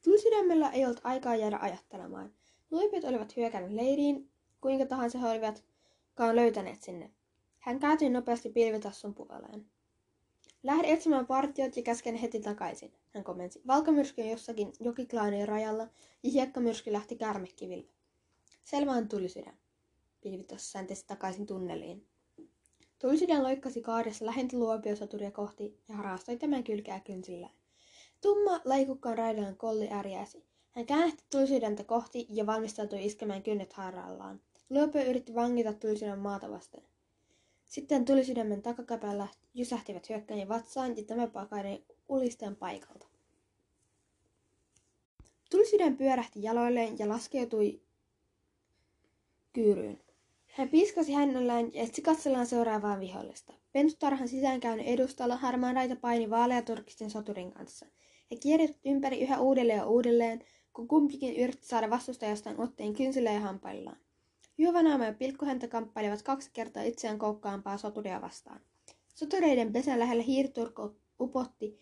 Tulisydämellä 0.04 0.71
ei 0.71 0.85
ollut 0.85 1.00
aikaa 1.04 1.37
jäädä 1.37 1.59
ajattelemaan. 1.61 2.33
Luipit 2.71 3.04
olivat 3.04 3.37
hyökänneet 3.37 3.73
leiriin, 3.73 4.30
kuinka 4.61 4.87
tahansa 4.87 5.19
he 5.19 5.28
olivatkaan 5.28 6.37
löytäneet 6.37 6.83
sinne. 6.83 7.11
Hän 7.59 7.78
kääntyi 7.80 8.09
nopeasti 8.09 8.50
pilvitassun 8.50 9.14
puoleen. 9.14 9.66
Lähde 10.62 10.92
etsimään 10.92 11.26
partiot 11.26 11.76
ja 11.76 11.83
käsken 11.83 12.14
heti 12.14 12.40
takaisin, 12.40 12.92
hän 13.14 13.25
komensi. 13.25 13.62
Valkamyrsky 13.66 14.23
on 14.23 14.28
jossakin 14.28 14.73
jokiklaanien 14.80 15.49
rajalla 15.49 15.88
ja 16.23 16.30
hiekkamyrsky 16.30 16.92
lähti 16.92 17.16
kärmekiville. 17.16 17.92
Selvään 18.64 19.09
tuli 19.09 19.28
sydän. 19.28 19.59
Pilvitas 20.21 20.73
säntesi 20.73 21.07
takaisin 21.07 21.47
tunneliin. 21.47 22.07
Tulisydän 23.00 23.42
loikkasi 23.42 23.83
kaaressa 23.83 24.26
lähintä 24.26 24.57
luopiosoturia 24.57 25.30
kohti 25.30 25.78
ja 25.88 25.97
harastoi 25.97 26.37
tämän 26.37 26.64
kylkeä 26.64 27.00
kynsillään. 27.00 27.54
Tumma 28.21 28.61
laikukkaan 28.64 29.19
raidan 29.19 29.57
kolli 29.57 29.88
ärjäsi. 29.92 30.45
Hän 30.71 30.87
käännähti 30.87 31.25
tulisydäntä 31.30 31.85
kohti 31.85 32.26
ja 32.30 32.47
valmistautui 32.47 33.04
iskemään 33.07 33.42
kynnet 33.42 33.73
haarallaan. 33.73 34.40
Luopio 34.71 35.04
yritti 35.04 35.35
vangita 35.35 35.73
tulisydän 35.73 36.19
maata 36.19 36.50
vasten. 36.50 36.83
Sitten 37.64 38.04
tulisydämen 38.04 38.62
takakäpällä 38.62 39.28
jysähtivät 39.54 40.09
hyökkäjien 40.09 40.49
vatsaan 40.49 40.97
ja 40.97 41.04
tämä 41.04 41.26
pakainen 41.26 41.83
ulisteen 42.09 42.57
paikalta. 42.57 43.07
Tulisydän 45.50 45.97
pyörähti 45.97 46.42
jaloilleen 46.42 46.99
ja 46.99 47.09
laskeutui 47.09 47.80
kyyryyn. 49.52 50.00
Hän 50.60 50.68
piiskasi 50.68 51.12
hännällään 51.12 51.74
ja 51.74 51.82
etsi 51.82 52.02
katsellaan 52.02 52.46
seuraavaa 52.46 53.00
vihollista. 53.00 53.52
Pentutarhan 53.72 54.28
sisäänkäynnin 54.28 54.86
edustalla 54.86 55.36
harmaan 55.36 55.74
raita 55.74 55.96
paini 55.96 56.30
vaaleaturkisten 56.30 57.10
soturin 57.10 57.52
kanssa. 57.52 57.86
He 58.30 58.36
kierivät 58.36 58.76
ympäri 58.84 59.20
yhä 59.20 59.40
uudelleen 59.40 59.76
ja 59.76 59.86
uudelleen, 59.86 60.44
kun 60.72 60.88
kumpikin 60.88 61.36
yritti 61.36 61.66
saada 61.66 61.90
vastustajastaan 61.90 62.60
otteen 62.60 62.94
kynsillä 62.94 63.30
ja 63.30 63.40
hampaillaan. 63.40 63.96
Juovanaama 64.58 65.04
ja 65.04 65.12
pilkkuhäntä 65.12 65.68
kamppailevat 65.68 66.22
kaksi 66.22 66.50
kertaa 66.52 66.82
itseään 66.82 67.18
koukkaampaa 67.18 67.78
soturia 67.78 68.20
vastaan. 68.20 68.60
Sotureiden 69.14 69.72
pesän 69.72 69.98
lähellä 69.98 70.22
hiiriturkko 70.22 70.94
upotti, 71.20 71.80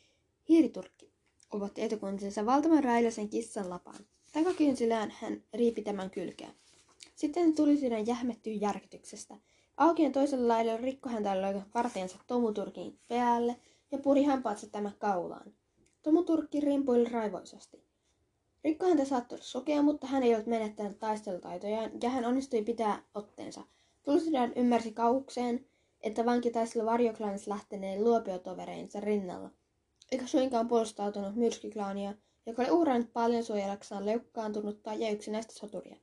hiiriturkki 0.48 1.12
upotti 1.54 1.82
etukuntinsa 1.82 2.46
valtavan 2.46 2.84
railaisen 2.84 3.28
kissan 3.28 3.70
lapaan. 3.70 4.06
Takakynsillään 4.32 5.14
hän 5.20 5.42
riipi 5.54 5.82
tämän 5.82 6.10
kylkeä. 6.10 6.48
Sitten 7.18 7.54
tuli 7.54 7.76
sinne 7.76 8.00
jähmettyi 8.00 8.60
järkytyksestä. 8.60 9.36
Aukien 9.76 10.12
toisella 10.12 10.48
lailla 10.48 10.76
rikko 10.76 11.08
häntä 11.08 11.42
löi 11.42 11.62
varteensa 11.74 12.18
Tomuturkin 12.26 12.98
päälle 13.08 13.56
ja 13.92 13.98
puri 13.98 14.24
hampaansa 14.24 14.66
tämä 14.70 14.90
kaulaan. 14.98 15.52
Tomuturkki 16.02 16.60
rimpuili 16.60 17.08
raivoisasti. 17.08 17.84
Rikko 18.64 18.86
häntä 18.86 19.04
saattoi 19.04 19.38
sokea, 19.40 19.82
mutta 19.82 20.06
hän 20.06 20.22
ei 20.22 20.34
ollut 20.34 20.46
menettänyt 20.46 20.98
taistelutaitojaan 20.98 21.90
ja 22.02 22.10
hän 22.10 22.24
onnistui 22.24 22.62
pitää 22.62 23.02
otteensa. 23.14 23.62
Tulsidaan 24.02 24.52
ymmärsi 24.56 24.92
kauhukseen, 24.92 25.66
että 26.00 26.24
vanki 26.24 26.50
taisteli 26.50 26.86
varjoklaanissa 26.86 27.50
lähteneen 27.50 28.04
luopiotovereinsa 28.04 29.00
rinnalla, 29.00 29.50
eikä 30.12 30.26
suinkaan 30.26 30.68
puolustautunut 30.68 31.34
myrskyklaania, 31.34 32.14
joka 32.46 32.62
oli 32.62 32.70
uhrannut 32.70 33.12
paljon 33.12 33.44
suojelaksaan 33.44 34.06
leukkaantunutta 34.06 34.94
ja 34.94 35.10
yksinäistä 35.10 35.52
soturia. 35.52 35.96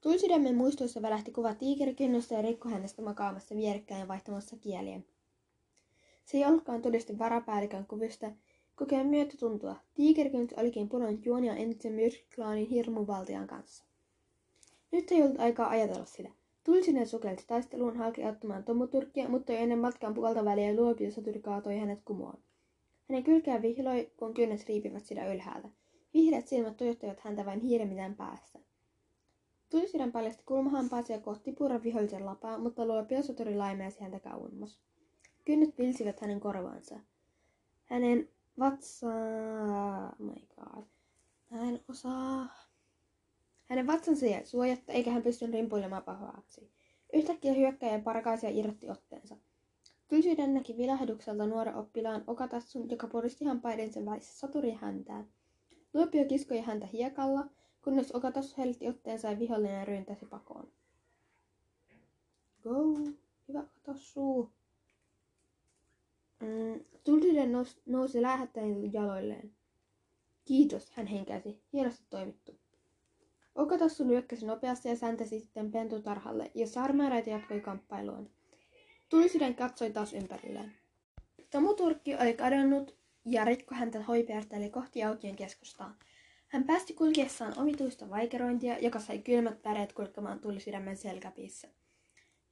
Tulisydämen 0.00 0.56
muistoissa 0.56 1.02
välähti 1.02 1.30
kuva 1.32 1.54
tiikerikynnosta 1.54 2.34
ja 2.34 2.42
rikkohänestä 2.42 3.02
makaamassa 3.02 3.56
vierekkäin 3.56 4.08
vaihtamassa 4.08 4.56
kieliä. 4.56 5.00
Se 6.24 6.38
ei 6.38 6.44
ollutkaan 6.44 6.82
todisti 6.82 7.18
varapäällikön 7.18 7.86
kuvista, 7.86 8.30
kokeen 8.74 9.06
myötätuntoa. 9.06 9.76
Tiikerikynnys 9.94 10.52
olikin 10.56 10.88
pudonnut 10.88 11.26
juonia 11.26 11.54
entisen 11.54 11.92
myrskyklaanin 11.92 12.66
hirmuvaltian 12.66 13.46
kanssa. 13.46 13.84
Nyt 14.92 15.12
ei 15.12 15.22
ollut 15.22 15.40
aikaa 15.40 15.68
ajatella 15.68 16.04
sitä. 16.04 16.30
Tulsinen 16.64 17.08
sukelti 17.08 17.44
taisteluun 17.46 17.96
halki 17.96 18.24
ottamaan 18.24 18.64
Tomuturkkia, 18.64 19.28
mutta 19.28 19.52
jo 19.52 19.58
ennen 19.58 19.78
matkan 19.78 20.14
puolta 20.14 20.44
väliä 20.44 20.76
luopiosoturi 20.76 21.40
kaatoi 21.40 21.78
hänet 21.78 22.00
kumoon. 22.04 22.38
Hänen 23.08 23.24
kylkeään 23.24 23.62
vihloi, 23.62 24.10
kun 24.16 24.34
kynnet 24.34 24.68
riipivät 24.68 25.06
sitä 25.06 25.32
ylhäältä. 25.32 25.68
Vihreät 26.14 26.48
silmät 26.48 26.76
tujottivat 26.76 27.20
häntä 27.20 27.44
vain 27.44 27.60
hiiremiten 27.60 28.14
päästä. 28.14 28.58
Tulsiden 29.70 30.12
paljasti 30.12 30.42
kulmahampaansa 30.46 31.12
ja 31.12 31.20
kohti 31.20 31.52
purra 31.52 31.82
vihollisen 31.82 32.26
lapaa, 32.26 32.58
mutta 32.58 32.86
luopiosoturi 32.86 33.56
laimeasi 33.56 34.00
häntä 34.00 34.20
kauemmas. 34.20 34.78
Kynnet 35.44 35.76
pilsivät 35.76 36.20
hänen 36.20 36.40
korvaansa. 36.40 37.00
Hänen 37.84 38.28
vatsaa... 38.58 40.08
Oh 40.08 40.26
my 40.26 40.34
god. 40.56 40.84
Mä 41.50 41.68
en 41.68 41.80
osaa. 41.88 42.48
Hänen 43.64 43.86
vatsansa 43.86 44.26
jäi 44.26 44.46
suojatta, 44.46 44.92
eikä 44.92 45.10
hän 45.10 45.22
pystynyt 45.22 45.54
rimpuilemaan 45.54 46.02
pahoaksi. 46.02 46.70
Yhtäkkiä 47.12 47.52
hyökkäjä 47.52 47.98
parkaisi 47.98 48.46
ja 48.46 48.52
irrotti 48.52 48.90
otteensa. 48.90 49.36
Tylsyyden 50.08 50.54
näki 50.54 50.76
vilahdukselta 50.76 51.46
nuoren 51.46 51.74
oppilaan 51.74 52.24
Okatassun, 52.26 52.90
joka 52.90 53.06
puristi 53.06 53.44
hampaidensa 53.44 54.04
välissä 54.04 54.38
saturi 54.38 54.72
häntään. 54.72 55.28
Luopio 55.94 56.24
kiskoi 56.24 56.60
häntä 56.60 56.86
hiekalla, 56.86 57.46
kunnes 57.82 58.14
Okatassu 58.14 58.54
hellitti 58.58 58.88
otteensa 58.88 59.30
ja 59.30 59.38
vihollinen 59.38 59.86
ryntäsi 59.86 60.26
pakoon. 60.26 60.68
Go, 62.62 62.98
hyvä 63.48 63.60
Okatassu. 63.60 64.50
Mm, 66.40 66.84
Tulsiden 67.04 67.52
nous, 67.52 67.80
nousi 67.86 68.22
lähettäen 68.22 68.92
jaloilleen. 68.92 69.52
Kiitos, 70.44 70.90
hän 70.90 71.06
henkäsi. 71.06 71.62
Hienosti 71.72 72.04
toimittu. 72.10 72.58
Okatassu 73.54 74.04
nyökkäsi 74.04 74.46
nopeasti 74.46 74.88
ja 74.88 74.96
säntäsi 74.96 75.40
sitten 75.40 75.72
pentutarhalle, 75.72 76.50
ja 76.54 76.66
saarmääräitä 76.66 77.30
jatkoi 77.30 77.60
kamppailuun. 77.60 78.30
Tulisiden 79.08 79.54
katsoi 79.54 79.90
taas 79.90 80.12
ympärilleen. 80.12 80.72
Tomuturkki 81.50 82.14
oli 82.14 82.34
kadonnut 82.34 82.96
ja 83.24 83.44
rikko 83.44 83.74
häntä 83.74 84.02
hoiperteli 84.02 84.70
kohti 84.70 85.04
aukien 85.04 85.36
keskustaa. 85.36 85.94
Hän 86.50 86.64
päästi 86.64 86.94
kulkiessaan 86.94 87.58
omituista 87.58 88.10
vaikerointia, 88.10 88.78
joka 88.78 89.00
sai 89.00 89.18
kylmät 89.18 89.64
väreet 89.64 89.92
kulkemaan 89.92 90.40
tulisydämen 90.40 90.96
selkäpiissä. 90.96 91.68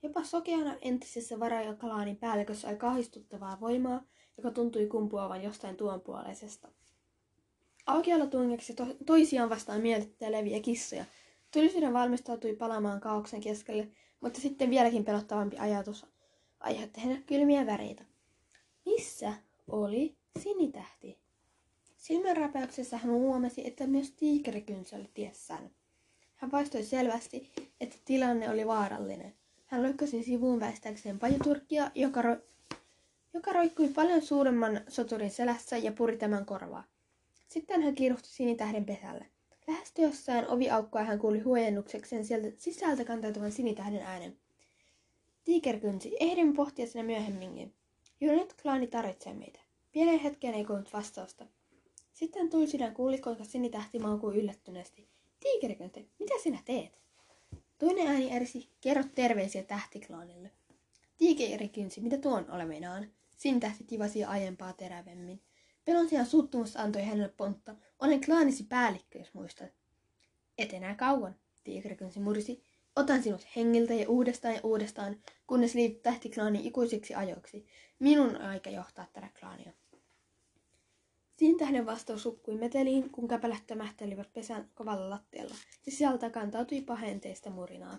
Jopa 0.02 0.24
sokeana 0.24 0.76
entisessä 0.80 1.40
varajakalaanin 1.40 2.16
päällikössä 2.16 2.68
oli 2.68 2.76
kauhistuttavaa 2.76 3.60
voimaa, 3.60 4.02
joka 4.36 4.50
tuntui 4.50 4.86
kumpuavan 4.86 5.42
jostain 5.42 5.76
tuonpuoleisesta. 5.76 6.68
Aukiolla 7.86 8.26
tungeksi 8.26 8.74
to- 8.74 8.96
toisiaan 9.06 9.50
vastaan 9.50 9.80
mielitteleviä 9.80 10.60
kissoja. 10.60 11.04
Tulisydän 11.52 11.92
valmistautui 11.92 12.56
palaamaan 12.56 13.00
kaauksen 13.00 13.40
keskelle, 13.40 13.88
mutta 14.20 14.40
sitten 14.40 14.70
vieläkin 14.70 15.04
pelottavampi 15.04 15.58
ajatus 15.58 16.06
aiheutti 16.60 17.00
hänelle 17.00 17.22
kylmiä 17.26 17.66
väreitä. 17.66 18.04
Missä 18.86 19.32
oli 19.68 20.16
sinitähti? 20.38 21.27
Silmänräpäyksessä 22.08 22.96
hän 22.96 23.12
huomasi, 23.12 23.66
että 23.66 23.86
myös 23.86 24.10
tiikerikynsä 24.10 24.96
oli 24.96 25.10
tiessään. 25.14 25.70
Hän 26.36 26.50
vaistoi 26.50 26.82
selvästi, 26.82 27.50
että 27.80 27.96
tilanne 28.04 28.50
oli 28.50 28.66
vaarallinen. 28.66 29.34
Hän 29.66 29.82
lykkäsi 29.82 30.22
sivuun 30.22 30.60
väistääkseen 30.60 31.18
pajuturkkia, 31.18 31.90
joka, 31.94 32.22
ro- 32.22 32.76
joka 33.34 33.52
roikkui 33.52 33.88
paljon 33.88 34.22
suuremman 34.22 34.80
soturin 34.88 35.30
selässä 35.30 35.76
ja 35.76 35.92
puri 35.92 36.16
tämän 36.16 36.46
korvaa. 36.46 36.84
Sitten 37.48 37.82
hän 37.82 37.94
kiiruhti 37.94 38.28
sinitähden 38.28 38.84
pesälle. 38.84 39.26
Lähestyessään 39.66 40.48
oviaukkoa 40.48 41.04
hän 41.04 41.18
kuuli 41.18 41.40
huojennuksekseen 41.40 42.24
sieltä 42.24 42.48
sisältä 42.56 43.04
kantautuvan 43.04 43.52
sinitähden 43.52 44.02
äänen. 44.02 44.36
Tiikerkynsi, 45.44 46.16
ehdin 46.20 46.54
pohtia 46.54 46.86
sinä 46.86 47.04
myöhemminkin. 47.04 47.74
Jo 48.20 48.32
nyt 48.32 48.54
klaani 48.62 48.86
tarvitsee 48.86 49.34
meitä. 49.34 49.60
Pienen 49.92 50.18
hetken 50.18 50.54
ei 50.54 50.64
kuullut 50.64 50.92
vastausta. 50.92 51.46
Sitten 52.18 52.50
Tulsiden 52.50 52.94
kuuli, 52.94 53.18
kuinka 53.18 53.44
sinitähti 53.44 53.98
maukui 53.98 54.36
yllättyneesti. 54.36 55.08
Tiikerkynsi, 55.40 56.10
mitä 56.18 56.34
sinä 56.42 56.58
teet? 56.64 57.00
Toinen 57.78 58.06
ääni 58.06 58.32
ärsi, 58.36 58.70
kerro 58.80 59.04
terveisiä 59.14 59.62
tähtiklaanille. 59.62 60.50
Tiikerikynsi, 61.16 62.00
mitä 62.00 62.18
tuon 62.18 62.50
olevinaan? 62.50 63.10
Sinitähti 63.36 63.84
tivasi 63.84 64.24
aiempaa 64.24 64.72
terävemmin. 64.72 65.42
Pelon 65.84 66.08
sijaan 66.08 66.26
suuttumus 66.26 66.76
antoi 66.76 67.02
hänelle 67.02 67.34
pontta. 67.36 67.74
Olen 67.98 68.24
klaanisi 68.24 68.64
päällikkö, 68.64 69.18
jos 69.18 69.34
muistat. 69.34 69.70
Et 70.58 70.72
enää 70.72 70.94
kauan, 70.94 71.36
tiikerikynsi 71.64 72.20
murisi. 72.20 72.62
Otan 72.96 73.22
sinut 73.22 73.46
hengiltä 73.56 73.94
ja 73.94 74.08
uudestaan 74.08 74.54
ja 74.54 74.60
uudestaan, 74.62 75.16
kunnes 75.46 75.74
liityt 75.74 76.02
tähtiklaaniin 76.02 76.66
ikuisiksi 76.66 77.14
ajoiksi. 77.14 77.66
Minun 77.98 78.36
aika 78.36 78.70
johtaa 78.70 79.06
tätä 79.12 79.28
klaania. 79.40 79.72
Siinä 81.38 81.58
tähden 81.58 81.86
vastaus 81.86 82.22
sukkui 82.22 82.54
meteliin, 82.54 83.10
kun 83.10 83.28
käpälät 83.28 83.66
tömähtelivät 83.66 84.32
pesän 84.32 84.70
kovalla 84.74 85.10
lattialla, 85.10 85.54
ja 85.86 85.92
sisältä 85.92 86.30
kantautui 86.30 86.80
pahenteista 86.80 87.50
murinaa. 87.50 87.98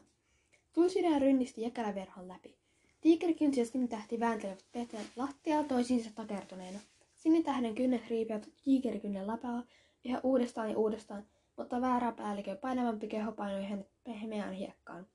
Tulsidää 0.73 1.19
rynnisti 1.19 1.61
jäkäläverhon 1.61 2.27
läpi. 2.27 2.55
Tiikerikynsi 3.01 3.61
ja 3.61 3.87
tähti 3.89 4.19
vääntelivät 4.19 4.65
pesän 4.71 5.05
lattiaa 5.15 5.63
toisiinsa 5.63 6.09
takertuneena. 6.15 6.79
Sinitähden 7.15 7.75
kynnet 7.75 8.07
riipivät 8.09 8.49
tiikerikynnen 8.63 9.27
lapaa 9.27 9.63
yhä 10.05 10.19
uudestaan 10.23 10.69
ja 10.69 10.77
uudestaan, 10.77 11.23
mutta 11.57 11.81
väärä 11.81 12.11
päällikö 12.11 12.55
painavampi 12.55 13.07
keho 13.07 13.31
painoi 13.31 13.65
hänet 13.65 13.87
pehmeään 14.03 14.53
hiekkaan. 14.53 15.07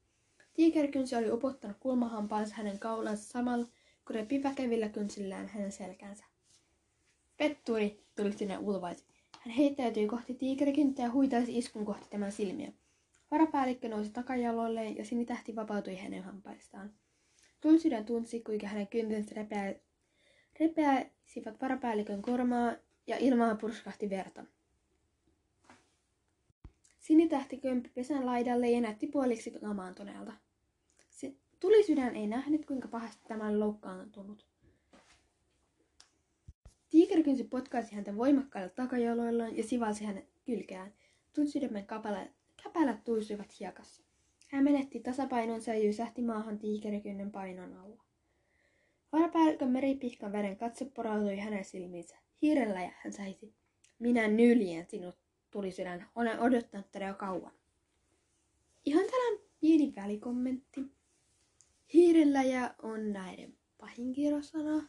Tiikerikynsi 0.55 1.17
oli 1.17 1.31
upottanut 1.31 1.77
kulmahampaansa 1.81 2.55
hänen 2.55 2.79
kaulansa 2.79 3.25
samalla, 3.25 3.67
kun 4.07 4.15
repi 4.15 4.43
väkevillä 4.43 4.89
kynsillään 4.89 5.49
hänen 5.49 5.73
selkänsä. 5.73 6.34
Petturi, 7.37 8.05
tuli 8.17 8.33
sinne 8.33 8.59
ulvaisi. 8.59 9.05
Hän 9.41 9.55
heittäytyi 9.55 10.07
kohti 10.07 10.35
tiikerikynttä 10.35 11.03
ja 11.03 11.11
huitaisi 11.11 11.59
iskun 11.59 11.85
kohti 11.85 12.07
tämän 12.11 12.33
silmiä. 12.33 12.73
Varapäällikkö 13.31 13.89
nousi 13.89 14.11
takajaloilleen 14.11 14.97
ja 14.97 15.05
sinitähti 15.05 15.57
vapautui 15.57 15.97
hänen 15.97 16.23
hampaistaan. 16.23 16.93
Tulsydän 17.61 18.05
tunsi, 18.05 18.41
kuinka 18.41 18.67
hänen 18.67 18.89
kyntensä 18.89 19.35
repeä, 19.35 19.75
repeäisivät 20.61 21.61
varapäällikön 21.61 22.23
kormaa 22.23 22.73
ja 23.07 23.17
ilmaa 23.17 23.55
purskahti 23.55 24.11
verta. 24.11 24.45
Sinitähti 27.01 27.57
kömpi 27.57 27.89
pesän 27.95 28.27
laidalle 28.27 28.71
ja 28.71 28.81
näytti 28.81 29.07
puoliksi 29.07 29.53
lamaantuneelta. 29.63 30.33
Se 31.11 31.35
tulisydän 31.61 32.17
ei 32.17 32.27
nähnyt, 32.27 32.67
kuinka 32.67 32.89
pahasti 32.89 33.23
tämä 33.29 33.49
oli 33.49 33.59
loukkaantunut. 36.95 37.05
Tiikerikynsi 37.15 37.45
potkaisi 37.45 37.95
häntä 37.95 38.17
voimakkailla 38.17 38.69
takajaloillaan 38.69 39.57
ja 39.57 39.65
sivalsi 39.65 40.05
hänen 40.05 40.29
kylkeään. 40.47 40.95
Kapälät, 41.87 42.31
käpälät 42.63 43.05
tuisuivat 43.05 43.61
hiekassa. 43.61 44.03
Hän 44.49 44.65
menetti 44.65 45.01
tasapainonsa 45.01 45.75
ja 45.75 45.79
jysähti 45.79 46.23
maahan 46.23 46.59
tiikerikynnen 46.59 47.31
painon 47.31 47.75
alla. 47.75 48.05
Varapäällikön 49.13 49.71
meripihkan 49.71 50.33
veren 50.33 50.57
katse 50.57 50.85
porautui 50.85 51.37
hänen 51.37 51.65
silmiinsä. 51.65 52.17
Hiirellä 52.43 52.83
ja 52.83 52.91
hän 53.03 53.13
säisi. 53.13 53.55
Minä 53.99 54.29
nyljen 54.29 54.87
sinut, 54.87 55.19
tuli 55.51 55.71
sydän. 55.71 56.09
Olen 56.15 56.41
odottanut 56.41 56.91
tätä 56.93 57.05
jo 57.05 57.15
kauan. 57.15 57.53
Ihan 58.85 59.05
tällainen 59.11 59.41
pieni 59.61 59.93
välikommentti. 59.97 60.81
Hiirenläjä 61.95 62.75
on 62.83 63.13
näiden 63.13 63.55
pahin 63.79 64.13
kirosana. 64.13 64.89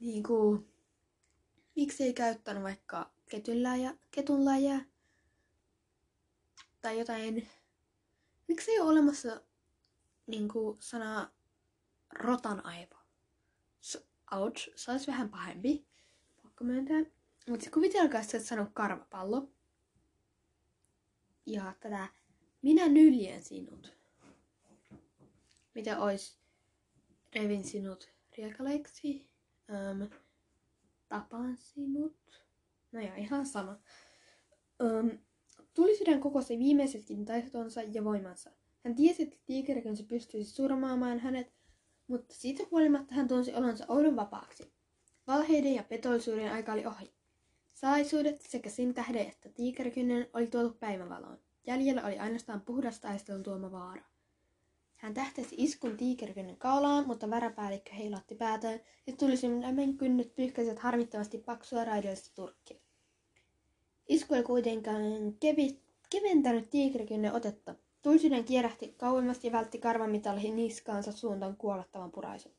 Niin 0.00 0.22
kuin, 0.22 0.66
miksei 1.76 2.12
käyttänyt 2.12 2.62
vaikka 2.62 3.10
ketynläjä, 3.30 3.94
ketunläjä 4.10 4.80
tai 6.82 6.98
jotain. 6.98 7.48
Miksei 8.48 8.80
ole 8.80 8.90
olemassa 8.90 9.40
niin 10.26 10.48
kuin, 10.48 10.76
sana 10.80 11.30
rotan 12.12 12.66
aivo? 12.66 12.96
ouch, 14.32 14.68
se 14.76 14.90
olisi 14.90 15.06
vähän 15.06 15.28
pahempi, 15.28 15.86
pakko 16.42 16.64
myöntää. 16.64 17.02
Mutta 17.48 17.70
kuvitelkaa, 17.70 18.20
että 18.20 18.38
sä 18.38 18.66
karvapallo. 18.74 19.48
Ja 21.46 21.74
tätä 21.80 22.08
minä 22.62 22.88
nyljen 22.88 23.42
sinut. 23.42 23.96
Mitä 25.74 25.98
ois 25.98 26.38
revin 27.34 27.64
sinut 27.64 28.10
riekaleiksi? 28.38 29.28
Um, 29.68 30.10
tapaan 31.08 31.56
sinut. 31.56 32.16
No 32.92 33.00
ja 33.00 33.16
ihan 33.16 33.46
sama. 33.46 33.78
Um, 34.82 35.18
Tulisydän 35.74 36.20
kokosi 36.20 36.58
viimeisetkin 36.58 37.24
taistonsa 37.24 37.82
ja 37.82 38.04
voimansa. 38.04 38.50
Hän 38.84 38.94
tiesi, 38.94 39.22
että 39.22 39.36
tiikerikön 39.46 39.96
se 39.96 40.02
pystyisi 40.02 40.50
surmaamaan 40.50 41.18
hänet, 41.18 41.52
mutta 42.06 42.34
siitä 42.34 42.62
huolimatta 42.70 43.14
hän 43.14 43.28
tunsi 43.28 43.54
olonsa 43.54 43.84
oudon 43.88 44.16
vapaaksi. 44.16 44.72
Valheiden 45.26 45.74
ja 45.74 45.82
petollisuuden 45.82 46.52
aika 46.52 46.72
oli 46.72 46.86
ohi. 46.86 47.14
Salaisuudet 47.74 48.40
sekä 48.40 48.70
sintähde 48.70 49.20
että 49.20 49.48
tiikerikynnen 49.48 50.28
oli 50.32 50.46
tuotu 50.46 50.76
päivänvaloon. 50.80 51.38
Jäljellä 51.66 52.06
oli 52.06 52.18
ainoastaan 52.18 52.60
puhdas 52.60 53.00
taistelun 53.00 53.42
tuoma 53.42 53.72
vaara. 53.72 54.04
Hän 54.96 55.14
tähtäsi 55.14 55.54
iskun 55.58 55.96
tiikerikynnen 55.96 56.56
kaulaan, 56.56 57.06
mutta 57.06 57.30
väräpäällikkö 57.30 57.92
heilatti 57.92 58.34
päätään 58.34 58.80
ja 59.06 59.12
tulisimen 59.12 59.98
kynnet 59.98 60.34
pyyhkäisivät 60.34 60.78
harmittavasti 60.78 61.38
paksua 61.38 61.84
raidellista 61.84 62.30
turkkia. 62.34 62.76
Isku 64.08 64.34
ei 64.34 64.42
kuitenkaan 64.42 65.02
kevi, 65.40 65.80
keventänyt 66.10 66.70
tiikerikynnen 66.70 67.32
otetta. 67.32 67.74
Tulsinen 68.02 68.44
kierähti 68.44 68.94
kauemmas 68.96 69.44
ja 69.44 69.52
vältti 69.52 69.78
karvamitallihin 69.78 70.56
niskaansa 70.56 71.12
suuntaan 71.12 71.56
kuolettavan 71.56 72.12
puraisun. 72.12 72.52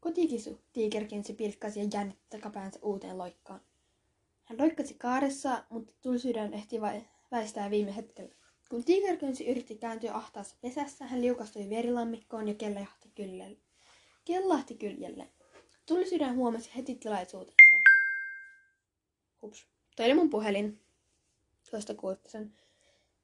Kotikisu, 0.00 0.58
tiikerkinsi 0.72 1.34
pilkkasi 1.34 1.80
ja 1.80 1.88
jännitti 1.92 2.26
takapäänsä 2.30 2.78
uuteen 2.82 3.18
loikkaan. 3.18 3.60
Hän 4.44 4.58
loikkasi 4.58 4.94
kaaressa, 4.94 5.64
mutta 5.70 5.92
tulsydän 6.02 6.54
ehti 6.54 6.80
väistää 7.30 7.70
viime 7.70 7.96
hetkellä. 7.96 8.39
Kun 8.70 8.84
tiikerkynsi 8.84 9.50
yritti 9.50 9.74
kääntyä 9.74 10.14
ahtaassa 10.14 10.56
pesässä, 10.60 11.06
hän 11.06 11.20
liukastui 11.20 11.70
verilammikkoon 11.70 12.48
ja 12.48 12.54
kellahti 12.54 13.10
kyljelle. 13.14 13.56
Kellahti 14.24 14.74
kyljelle. 14.74 15.28
Tulsydän 15.86 16.36
huomasi 16.36 16.70
heti 16.76 16.94
tilaisuutensa. 16.94 17.60
Hups. 19.42 19.66
Toi 19.96 20.06
oli 20.06 20.14
mun 20.14 20.30
puhelin. 20.30 20.80
Tuosta 21.70 21.94
kuulitte 21.94 22.30
sen. 22.30 22.52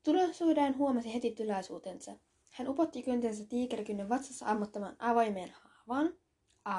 Tulsydän 0.05 0.79
huomasi 0.79 1.15
heti 1.15 1.31
tilaisuutensa. 1.31 2.17
Hän 2.51 2.69
upotti 2.69 3.03
kyntensä 3.03 3.45
tiikerkynnen 3.45 4.09
vatsassa 4.09 4.47
ammottamaan 4.47 4.97
avoimeen 4.99 5.51
haavaan. 5.51 6.15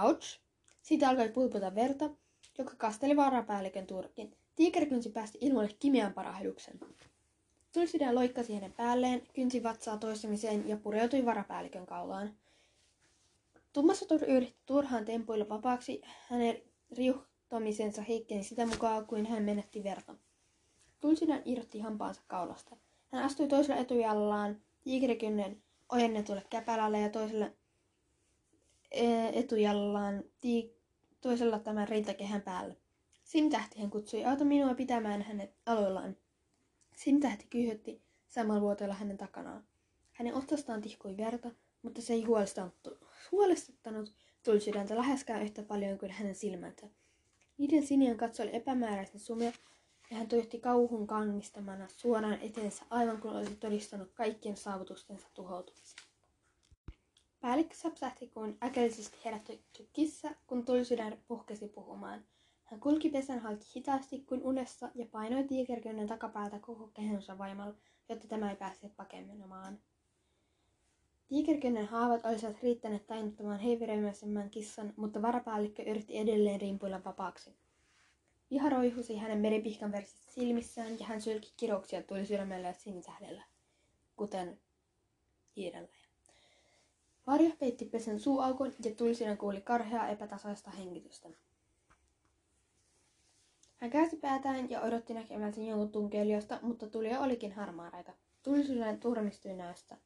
Ouch! 0.03 0.39
Siitä 0.81 1.09
alkoi 1.09 1.29
pulputa 1.29 1.75
verta, 1.75 2.09
joka 2.57 2.73
kasteli 2.77 3.15
varapäällikön 3.15 3.87
turkin. 3.87 4.37
Tiikerkynsi 4.55 5.09
päästi 5.09 5.37
ilmoille 5.41 5.75
kimeän 5.79 6.13
parahduksen. 6.13 6.79
Tulsidä 7.77 8.15
loikkasi 8.15 8.53
hänen 8.53 8.73
päälleen, 8.73 9.21
kynsi 9.33 9.63
vatsaa 9.63 9.97
toistamiseen 9.97 10.69
ja 10.69 10.77
pureutui 10.77 11.25
varapäällikön 11.25 11.85
kaulaan. 11.85 12.33
Tummassotur 13.73 14.23
yritti 14.23 14.61
turhaan 14.65 15.05
tempuilla 15.05 15.49
vapaaksi. 15.49 16.01
Hänen 16.29 16.61
riuhtomisensa 16.97 18.01
heikkeni 18.01 18.43
sitä 18.43 18.65
mukaan, 18.65 19.07
kuin 19.07 19.25
hän 19.25 19.43
menetti 19.43 19.83
verta. 19.83 20.15
Tulsidan 20.99 21.41
irrotti 21.45 21.79
hampaansa 21.79 22.21
kaulasta. 22.27 22.77
Hän 23.11 23.23
astui 23.23 23.47
toisella 23.47 23.81
etujallaan 23.81 24.61
tiikerikynnen 24.83 25.61
ojennetulle 25.89 26.43
käpälälle 26.49 26.99
ja 26.99 27.09
toisella 27.09 27.49
e, 28.91 29.27
etujallaan 29.33 30.23
tii, 30.41 30.75
toisella 31.21 31.59
tämän 31.59 31.87
rintakehän 31.87 32.41
päälle. 32.41 32.77
Sintähti 33.23 33.81
hän 33.81 33.89
kutsui, 33.89 34.25
auta 34.25 34.45
minua 34.45 34.73
pitämään 34.73 35.21
hänet 35.21 35.55
aloillaan. 35.65 36.17
Sintähti 36.97 37.47
kyhytti 37.49 38.01
vuotella 38.61 38.93
hänen 38.93 39.17
takanaan. 39.17 39.63
Hänen 40.11 40.35
otsastaan 40.35 40.81
tihkui 40.81 41.17
verta, 41.17 41.51
mutta 41.81 42.01
se 42.01 42.13
ei 42.13 42.25
huolestuttanut 43.31 44.13
tulsydäntä 44.43 44.95
läheskään 44.95 45.41
yhtä 45.43 45.63
paljon 45.63 45.97
kuin 45.97 46.11
hänen 46.11 46.35
silmänsä. 46.35 46.87
Niiden 47.57 47.87
sinien 47.87 48.17
katso 48.17 48.43
oli 48.43 48.55
epämääräisen 48.55 49.19
sumea, 49.19 49.51
ja 50.11 50.17
hän 50.17 50.27
toivotti 50.27 50.59
kauhun 50.59 51.07
kangistamana 51.07 51.87
suoraan 51.87 52.41
eteensä 52.41 52.85
aivan 52.89 53.21
kuin 53.21 53.35
olisi 53.35 53.55
todistanut 53.55 54.11
kaikkien 54.13 54.57
saavutustensa 54.57 55.27
tuhoutumisen. 55.33 55.99
Päällikkö 57.39 57.75
sapsahti 57.75 58.27
kuin 58.27 58.57
äkellisesti 58.63 59.17
herätty 59.25 59.59
kissa, 59.93 60.29
kun 60.47 60.65
tulsydän 60.65 61.17
puhkesi 61.27 61.67
puhumaan– 61.67 62.25
hän 62.67 62.79
kulki 62.79 63.09
pesän 63.09 63.39
halki 63.39 63.65
hitaasti 63.75 64.19
kuin 64.19 64.43
unessa 64.43 64.89
ja 64.95 65.05
painoi 65.11 65.43
tiikerkynnen 65.43 66.07
takapäältä 66.07 66.59
koko 66.59 66.87
kehonsa 66.87 67.37
voimalla, 67.37 67.75
jotta 68.09 68.27
tämä 68.27 68.49
ei 68.49 68.55
pääse 68.55 68.89
pakenemaan. 68.89 69.79
Tiikerkynnen 71.27 71.85
haavat 71.85 72.25
olisivat 72.25 72.63
riittäneet 72.63 73.07
tainnuttamaan 73.07 73.59
heiveröimäisemmän 73.59 74.49
kissan, 74.49 74.93
mutta 74.95 75.21
varapäällikkö 75.21 75.83
yritti 75.83 76.17
edelleen 76.17 76.61
rimpuilla 76.61 77.03
vapaaksi. 77.03 77.55
Viha 78.51 78.69
roihusi 78.69 79.17
hänen 79.17 79.37
meripihkan 79.37 79.91
versissä 79.91 80.31
silmissään 80.31 80.99
ja 80.99 81.05
hän 81.05 81.21
sylki 81.21 81.53
kiroksia 81.57 82.03
tuli 82.03 82.25
sydämellä 82.25 82.67
ja 82.67 82.73
sinitähdellä, 82.73 83.43
kuten 84.17 84.59
hiirellä. 85.55 85.89
Varjo 87.27 87.51
peitti 87.59 87.85
pesän 87.85 88.19
suuaukon 88.19 88.73
ja 88.85 88.95
tulisina 88.95 89.35
kuuli 89.35 89.61
karheaa 89.61 90.09
epätasaista 90.09 90.71
hengitystä. 90.71 91.29
Hän 93.77 93.89
käänsi 93.89 94.17
päätään 94.17 94.69
ja 94.69 94.81
odotti 94.81 95.13
näkemänsä 95.13 95.61
jonkun 95.61 95.91
tunkelijosta, 95.91 96.59
mutta 96.61 96.87
tulija 96.87 97.19
olikin 97.19 97.51
harmaaraita. 97.51 98.13
Tulisylän 98.43 98.99
turmistui 98.99 99.53
näöstä. 99.53 99.97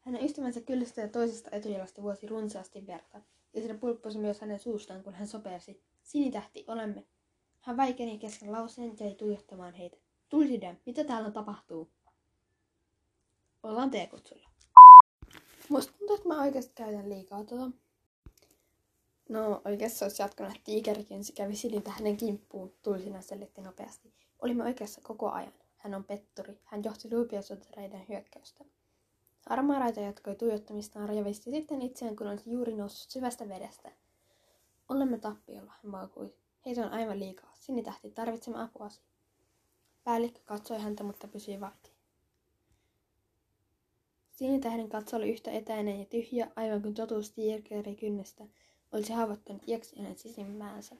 Hänen 0.00 0.24
ystävänsä 0.24 0.60
kyllästä 0.60 1.00
ja 1.00 1.08
toisesta 1.08 1.50
etujalasta 1.52 2.02
vuosi 2.02 2.26
runsaasti 2.26 2.86
verta, 2.86 3.20
ja 3.54 3.62
se 3.62 3.74
pulppusi 3.74 4.18
myös 4.18 4.40
hänen 4.40 4.58
suustaan, 4.58 5.02
kun 5.02 5.14
hän 5.14 5.28
sopersi. 5.28 5.82
Sinitähti, 6.02 6.64
olemme. 6.66 7.04
Hän 7.60 7.76
vaikeni 7.76 8.18
kesken 8.18 8.52
lauseen 8.52 8.96
ja 9.00 9.06
jäi 9.06 9.14
tuijottamaan 9.14 9.74
heitä. 9.74 9.96
Tulisydän, 10.28 10.78
mitä 10.86 11.04
täällä 11.04 11.30
tapahtuu? 11.30 11.90
Ollaan 13.62 13.90
teekutsulla. 13.90 14.50
Musta 15.68 15.92
tuntuu, 15.98 16.16
että 16.16 16.28
mä 16.28 16.42
oikeasti 16.42 16.72
käytän 16.74 17.08
liikaa 17.08 17.44
tuota. 17.44 17.70
No 19.30 19.62
oikeassa 19.64 20.04
olisi 20.04 20.22
jatkanut, 20.22 20.52
että 20.52 20.64
tiikerikin 20.64 21.20
kävi 21.34 21.56
silitä 21.56 21.90
hänen 21.90 22.16
kimppuun, 22.16 22.72
tulisina 22.82 23.22
selitti 23.22 23.62
nopeasti. 23.62 24.12
Olimme 24.42 24.64
oikeassa 24.64 25.00
koko 25.00 25.30
ajan. 25.30 25.52
Hän 25.76 25.94
on 25.94 26.04
petturi. 26.04 26.58
Hän 26.64 26.84
johti 26.84 27.08
luupiosotireiden 27.12 28.08
hyökkäystä. 28.08 28.64
Armaaraita 29.46 30.00
jatkoi 30.00 30.34
tuijottamistaan 30.34 31.16
ja 31.16 31.24
visti 31.24 31.50
sitten 31.50 31.82
itseään, 31.82 32.16
kun 32.16 32.26
olisi 32.26 32.50
juuri 32.50 32.74
noussut 32.74 33.10
syvästä 33.10 33.48
vedestä. 33.48 33.92
Olemme 34.88 35.18
tappiolla, 35.18 35.72
hän 35.82 35.92
vaukui. 35.92 36.34
Heitä 36.66 36.86
on 36.86 36.92
aivan 36.92 37.18
liikaa. 37.18 37.52
Sinitähti, 37.54 38.10
tarvitsemme 38.10 38.62
apuasi. 38.62 39.00
Päällikkö 40.04 40.40
katsoi 40.44 40.78
häntä, 40.78 41.04
mutta 41.04 41.28
pysyi 41.28 41.60
vaiti. 41.60 41.92
Sinitähden 44.30 44.88
katso 44.88 45.16
oli 45.16 45.30
yhtä 45.30 45.50
etäinen 45.50 45.98
ja 45.98 46.04
tyhjä, 46.04 46.50
aivan 46.56 46.82
kuin 46.82 46.94
totuus 46.94 47.32
tiikeri 47.32 47.96
kynnestä, 47.96 48.44
olisi 48.92 49.12
haavoittanut 49.12 49.68
iäksi 49.68 49.96
hänen 49.96 50.18
sisimmäänsä. 50.18 50.96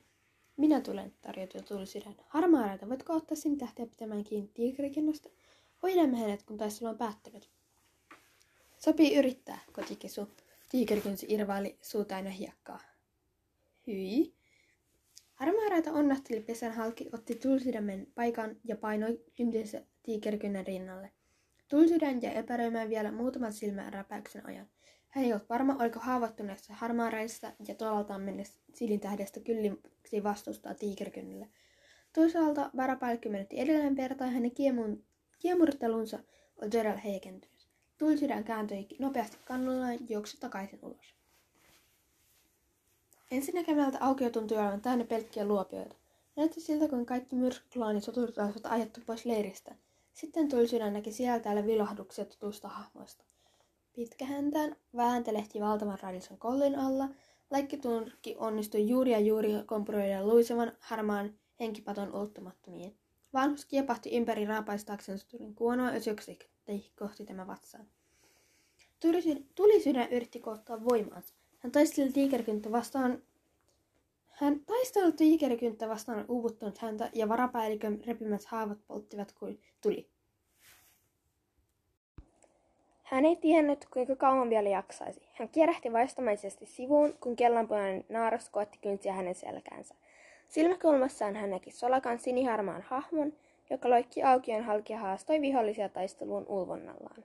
Minä 0.57 0.81
tulen, 0.81 1.13
tarjoutui 1.21 1.63
tulisydän. 1.63 2.17
Harmaaraita, 2.29 2.89
voitko 2.89 3.13
ottaa 3.13 3.37
sinne 3.37 3.59
tähteä 3.59 3.87
pitämään 3.87 4.25
kiinni 4.25 4.51
tiikerikennosta? 4.55 5.29
Hoidamme 5.83 6.19
hänet, 6.19 6.43
kun 6.43 6.59
taistelu 6.59 6.91
on 6.91 6.99
päättynyt. 6.99 7.51
Sopii 8.79 9.17
yrittää, 9.17 9.59
kotikesu. 9.73 10.29
Tiikerikynsi 10.71 11.27
irvaili 11.29 11.79
suu 11.83 12.05
täynnä 12.05 12.31
hiekkaa. 12.31 12.81
Hyi. 13.87 14.35
Harmaaraita 15.35 15.93
onnahteli 15.93 16.41
pesän 16.41 16.73
halki, 16.73 17.09
otti 17.13 17.35
tulsydämen 17.35 18.07
paikan 18.15 18.57
ja 18.65 18.77
painoi 18.77 19.25
kyntinsä 19.37 19.83
tiikerikynnen 20.03 20.67
rinnalle. 20.67 21.13
Tulsydän 21.69 22.23
jäi 22.23 22.37
epäröimään 22.37 22.89
vielä 22.89 23.13
muutaman 23.13 23.53
silmän 23.53 23.93
räpäyksen 23.93 24.47
ajan. 24.47 24.69
Hän 25.11 25.25
ei 25.25 25.33
ollut 25.33 25.49
varma, 25.49 25.77
oliko 25.81 26.01
haavoittuneessa 26.01 26.75
harmaareissa 26.75 27.53
ja 27.69 27.75
tolaltaan 27.75 28.21
mennessä 28.21 28.61
silintähdestä 28.75 29.41
kylliksi 29.41 30.23
vastustaa 30.23 30.75
tiikerkynnille. 30.75 31.49
Toisaalta 32.13 32.71
varapäällikkö 32.77 33.29
menetti 33.29 33.61
edelleen 33.61 33.97
verta 33.97 34.25
ja 34.25 34.31
hänen 34.31 34.51
kiemun, 34.51 35.05
kiemurtelunsa 35.39 36.19
oli 36.63 36.71
todella 36.71 36.97
heikentynyt. 36.97 37.69
Tulsydän 37.99 38.45
kääntyi 38.45 38.87
nopeasti 38.99 39.37
kannullaan 39.45 39.93
ja 39.95 40.01
juoksi 40.09 40.37
takaisin 40.41 40.79
ulos. 40.83 41.15
Ensinnäkemältä 43.31 43.99
aukio 44.01 44.31
tuntui 44.31 44.59
olevan 44.59 44.81
täynnä 44.81 45.05
pelkkiä 45.05 45.45
luopioita. 45.45 45.97
Näytti 46.37 46.61
siltä, 46.61 46.89
kuin 46.89 47.07
kaikki 47.07 47.37
myrskyklaanit 47.37 48.05
soturit 48.05 48.39
olisivat 48.39 48.67
ajettu 48.67 49.01
pois 49.07 49.25
leiristä. 49.25 49.75
Sitten 50.13 50.49
Tulsydän 50.49 50.93
näki 50.93 51.13
siellä 51.13 51.41
täällä 51.41 51.67
vilahduksia 51.67 52.25
tutusta 52.25 52.69
hahmoista. 52.69 53.25
Pitkähäntään 54.01 54.77
vääntelehti 54.97 55.61
valtavan 55.61 55.99
radisson 56.03 56.39
kollin 56.39 56.79
alla. 56.79 57.09
Laikkiturkki 57.51 58.37
onnistui 58.39 58.89
juuri 58.89 59.11
ja 59.11 59.19
juuri 59.19 59.51
kompuroida 59.67 60.27
luisevan 60.27 60.73
harmaan 60.81 61.35
henkipaton 61.61 62.15
ulottumattomiin. 62.15 62.97
Vanhus 63.33 63.65
kiepahti 63.65 64.17
ympäri 64.17 64.45
raapaistaakseen 64.45 65.19
suturin 65.19 65.55
kuonoa 65.55 65.91
ja 65.91 66.01
kohti 66.99 67.25
tämä 67.25 67.47
vatsaan. 67.47 67.87
Tulisydän 69.55 70.13
yritti 70.13 70.41
koottaa 70.41 70.85
voimaansa. 70.85 71.35
Hän 71.59 71.73
taisteli 71.73 72.13
tiikerkynttä 72.13 72.73
vastaan 72.73 73.23
hän 74.29 74.61
taisteli 74.67 75.13
tiikerikynttä 75.13 75.89
vastaan 75.89 76.25
uuvuttanut 76.29 76.79
häntä 76.79 77.11
ja 77.15 77.29
varapäällikön 77.29 78.01
repimät 78.07 78.45
haavat 78.45 78.79
polttivat 78.87 79.33
kuin 79.33 79.61
tuli. 79.81 80.11
Hän 83.11 83.25
ei 83.25 83.37
tiennyt, 83.37 83.87
kuinka 83.91 84.17
kauan 84.17 84.51
vielä 84.51 84.69
jaksaisi. 84.69 85.23
Hän 85.33 85.49
kierähti 85.49 85.93
vaistamaisesti 85.93 86.67
sivuun, 86.67 87.15
kun 87.21 87.37
kellanpunainen 87.37 88.05
naaras 88.09 88.49
koetti 88.49 88.79
kynsiä 88.83 89.13
hänen 89.13 89.35
selkäänsä. 89.35 89.95
Silmäkulmassaan 90.49 91.37
hän 91.37 91.51
näki 91.51 91.71
solakan 91.71 92.19
siniharmaan 92.19 92.83
hahmon, 92.83 93.33
joka 93.71 93.91
loikki 93.91 94.23
aukion 94.23 94.65
halki 94.65 94.93
ja 94.93 94.99
haastoi 94.99 95.41
vihollisia 95.41 95.89
taisteluun 95.89 96.47
ulvonnallaan. 96.49 97.25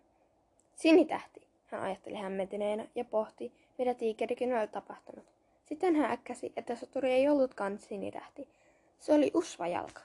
Sinitähti, 0.76 1.42
hän 1.68 1.82
ajatteli 1.82 2.16
hämmentyneenä 2.16 2.86
ja 2.96 3.06
pohti, 3.06 3.52
mitä 3.78 3.94
tiikerikin 3.94 4.58
oli 4.58 4.68
tapahtunut. 4.68 5.26
Sitten 5.66 5.96
hän 5.96 6.12
äkkäsi, 6.12 6.54
että 6.58 6.76
soturi 6.76 7.12
ei 7.12 7.30
ollutkaan 7.30 7.80
sinitähti. 7.80 8.48
Se 9.00 9.14
oli 9.14 9.32
usvajalka. 9.34 10.02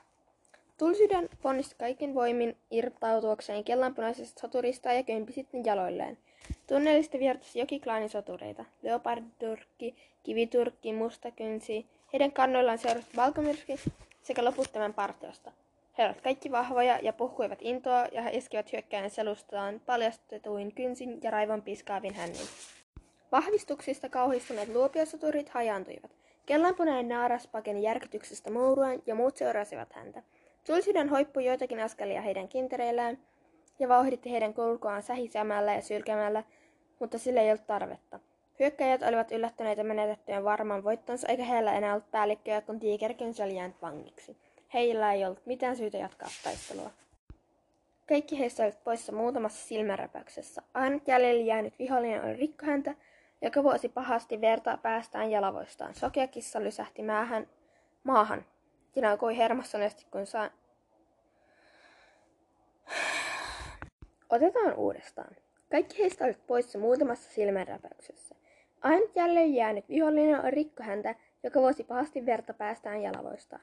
Tulsydän 0.81 1.29
ponnisti 1.43 1.75
kaiken 1.79 2.15
voimin 2.15 2.57
irtautuakseen 2.71 3.65
kellanpunaisesta 3.65 4.41
soturista 4.41 4.93
ja 4.93 5.03
kömpi 5.03 5.33
sitten 5.33 5.65
jaloilleen. 5.65 6.19
Tunnelista 6.67 7.19
viertasi 7.19 7.59
jokiklaanin 7.59 8.09
sotureita. 8.09 8.65
Leopardurkki, 8.83 9.95
kiviturkki, 10.23 10.93
mustakynsi. 10.93 11.87
Heidän 12.13 12.33
kannoillaan 12.33 12.79
seurasi 12.79 13.07
valkomyrski 13.17 13.77
sekä 14.23 14.45
loput 14.45 14.73
tämän 14.73 14.95
partiosta. 14.95 15.53
He 15.99 16.05
olivat 16.05 16.21
kaikki 16.21 16.51
vahvoja 16.51 16.99
ja 17.03 17.13
puhuivat 17.13 17.59
intoa 17.63 18.07
ja 18.13 18.23
he 18.23 18.31
iskivät 18.31 18.73
hyökkäin 18.73 19.11
selustaan 19.11 19.81
paljastetuin 19.87 20.75
kynsin 20.75 21.21
ja 21.23 21.31
raivon 21.31 21.63
piskaavin 21.63 22.15
hännin. 22.15 22.49
Vahvistuksista 23.33 24.09
kauhistuneet 24.09 24.69
luopiosoturit 24.69 25.49
hajaantuivat. 25.49 26.11
Kellanpunainen 26.47 27.09
naaras 27.09 27.47
pakeni 27.47 27.83
järkytyksestä 27.83 28.51
mouruaan 28.51 29.03
ja 29.07 29.15
muut 29.15 29.37
seurasivat 29.37 29.93
häntä. 29.93 30.23
Tulsiden 30.67 31.09
hoippui 31.09 31.45
joitakin 31.45 31.81
askelia 31.81 32.23
heidän 32.23 32.49
kintereillään 32.49 33.19
ja 33.79 33.89
vauhditti 33.89 34.31
heidän 34.33 34.55
kulkuaan 34.55 35.03
sähisemällä 35.03 35.75
ja 35.75 35.83
sylkemällä, 35.83 36.45
mutta 36.99 37.19
sille 37.19 37.41
ei 37.41 37.51
ollut 37.51 37.67
tarvetta. 37.67 38.21
Hyökkäjät 38.61 39.03
olivat 39.03 39.33
yllättyneitä 39.33 39.85
menetettyjen 39.85 40.45
varman 40.45 40.85
voittonsa, 40.85 41.29
eikä 41.29 41.45
heillä 41.45 41.73
enää 41.73 41.93
ollut 41.93 42.11
päällikköjä, 42.11 42.61
kun 42.61 42.81
tiikerkin 42.81 43.35
oli 43.45 43.57
jäänyt 43.57 43.83
vangiksi. 43.83 44.37
Heillä 44.75 45.13
ei 45.13 45.25
ollut 45.25 45.47
mitään 45.47 45.77
syytä 45.77 45.99
jatkaa 45.99 46.29
taistelua. 46.45 46.91
Kaikki 48.09 48.39
heistä 48.39 48.63
olivat 48.63 48.85
poissa 48.85 49.13
muutamassa 49.13 49.69
silmänräpäyksessä. 49.69 50.63
Ainut 50.75 51.09
jäljellä 51.09 51.43
jäänyt 51.43 51.79
vihollinen 51.79 52.25
oli 52.25 52.37
rikkohäntä, 52.37 52.95
joka 53.43 53.63
vuosi 53.63 53.89
pahasti 53.89 54.41
verta 54.41 54.79
päästään 54.83 55.31
ja 55.31 55.41
lavoistaan. 55.41 55.95
Sokeakissa 55.95 56.63
lysähti 56.63 57.03
maahan, 57.03 57.47
maahan 58.05 58.45
ja 58.97 59.03
naukoi 59.03 59.37
hermostuneesti, 59.37 60.07
kun 60.11 60.27
saa... 60.27 60.51
Otetaan 64.31 64.75
uudestaan. 64.75 65.37
Kaikki 65.71 65.99
heistä 65.99 66.25
olivat 66.25 66.47
poissa 66.47 66.79
muutamassa 66.79 67.31
silmänräpäyksessä. 67.33 68.35
Ainut 68.83 69.17
jälleen 69.17 69.55
jäänyt 69.55 69.89
vihollinen 69.89 70.45
on 70.45 70.53
rikkohäntä, 70.53 71.15
joka 71.43 71.61
vuosi 71.61 71.85
pahasti 71.85 72.27
verta 72.27 72.55
päästään 72.55 73.03
jalavoistaan. 73.03 73.63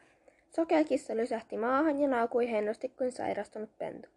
Sokea 0.55 0.83
kissa 0.83 1.15
lysähti 1.15 1.57
maahan 1.57 1.99
ja 1.99 2.07
naukui 2.07 2.51
hennosti 2.51 2.89
kuin 2.89 3.11
sairastunut 3.11 3.77
pentu. 3.77 4.09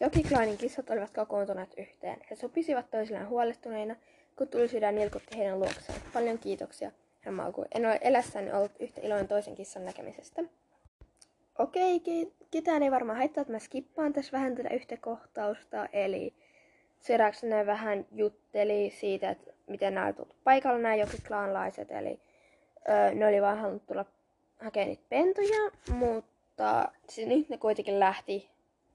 Jokiklaanin 0.00 0.58
kissat 0.58 0.90
olivat 0.90 1.10
kokoontuneet 1.10 1.74
yhteen. 1.78 2.20
He 2.30 2.36
sopisivat 2.36 2.90
toisilleen 2.90 3.28
huolestuneina, 3.28 3.96
kun 4.36 4.48
sydän 4.70 4.94
nilkutti 4.94 5.38
heidän 5.38 5.58
luokseen. 5.58 5.98
Paljon 6.12 6.38
kiitoksia, 6.38 6.92
hän 7.22 7.34
maukui. 7.34 7.64
En 7.74 7.86
ole 7.86 7.98
elässäni 8.02 8.52
ollut 8.52 8.72
yhtä 8.80 9.00
iloinen 9.00 9.28
toisen 9.28 9.54
kissan 9.54 9.84
näkemisestä. 9.84 10.42
Okei, 11.58 12.02
ketään 12.50 12.82
ei 12.82 12.90
varmaan 12.90 13.18
haittaa, 13.18 13.42
että 13.42 13.52
mä 13.52 13.58
skippaan 13.58 14.12
tässä 14.12 14.32
vähän 14.32 14.54
tätä 14.54 14.74
yhtä 14.74 14.96
kohtausta. 14.96 15.86
Eli 15.92 16.34
Syraksinen 17.00 17.66
vähän 17.66 18.06
jutteli 18.12 18.92
siitä, 19.00 19.30
että 19.30 19.52
miten 19.66 19.94
nämä 19.94 20.12
tullut 20.12 20.36
paikalla 20.44 20.78
nämä 20.78 20.94
jokiklaanlaiset. 20.94 21.90
Eli 21.90 22.20
öö, 22.88 23.14
ne 23.14 23.26
oli 23.26 23.42
vaan 23.42 23.58
halunnut 23.58 23.86
tulla 23.86 24.04
hakemaan 24.60 24.88
niitä 24.88 25.02
pentuja, 25.08 25.70
mutta 25.94 26.92
siis 27.08 27.28
nyt 27.28 27.48
ne 27.48 27.58
kuitenkin 27.58 28.00
lähti, 28.00 28.50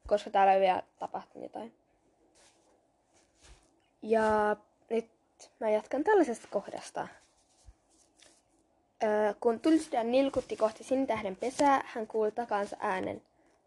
koska 0.08 0.30
täällä 0.30 0.54
ei 0.54 0.62
vielä 0.62 0.84
tapahtunut 1.00 1.44
jotain. 1.44 1.74
Ja 4.02 4.56
nyt 4.90 5.10
mä 5.60 5.70
jatkan 5.70 6.04
tällaisesta 6.04 6.48
kohdasta. 6.52 7.08
Öö, 9.04 9.34
kun 9.40 9.60
tulisydän 9.60 10.12
nilkutti 10.12 10.56
kohti 10.56 10.84
sinitähden 10.84 11.36
pesää, 11.36 11.84
hän 11.86 12.08
kuuli 12.08 12.32
takansa 12.32 12.78
äänen. 12.80 13.22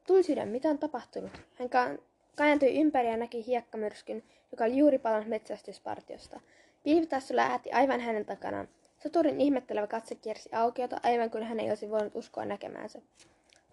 Tulisydän, 0.07 0.49
mitä 0.49 0.69
on 0.69 0.79
tapahtunut? 0.79 1.31
Hän 1.59 1.69
ka- 1.69 2.03
kääntyi 2.37 2.81
ympäri 2.81 3.09
ja 3.11 3.17
näki 3.17 3.47
hiekkamyrskyn, 3.47 4.23
joka 4.51 4.65
oli 4.65 4.77
juuri 4.77 4.99
palannut 4.99 5.29
metsästyspartiosta. 5.29 6.41
Pilvitassu 6.83 7.37
lähetti 7.37 7.73
aivan 7.73 8.01
hänen 8.01 8.27
takanaan. 8.27 8.69
Soturin 9.03 9.41
ihmettelevä 9.41 9.87
katse 9.87 10.15
kiersi 10.15 10.49
aukiota, 10.53 11.01
aivan 11.03 11.31
kuin 11.31 11.45
hän 11.45 11.61
ei 11.61 11.69
olisi 11.69 11.91
voinut 11.91 12.17
uskoa 12.17 12.45
näkemäänsä. 12.45 13.01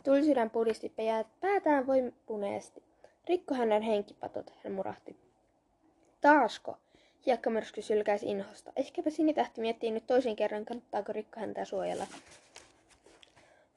Tulisydän 0.04 0.50
pudisti 0.50 0.94
päätään 1.42 1.88
voipuneesti. 1.88 2.84
Rikko 3.28 3.56
hänen 3.56 3.82
henkipatot, 3.82 4.54
hän 4.64 4.74
murahti. 4.74 5.16
Taasko? 6.22 6.78
Hiekkamyrsky 7.28 7.82
sylkäisi 7.82 8.26
inhosta. 8.26 8.72
Ehkäpä 8.76 9.10
sinitähti 9.10 9.62
miettii 9.62 9.92
nyt 9.92 10.08
toisen 10.08 10.36
kerran, 10.36 10.66
kannattaako 10.66 11.14
rikko 11.14 11.40
häntä 11.40 11.66
suojella. 11.66 12.08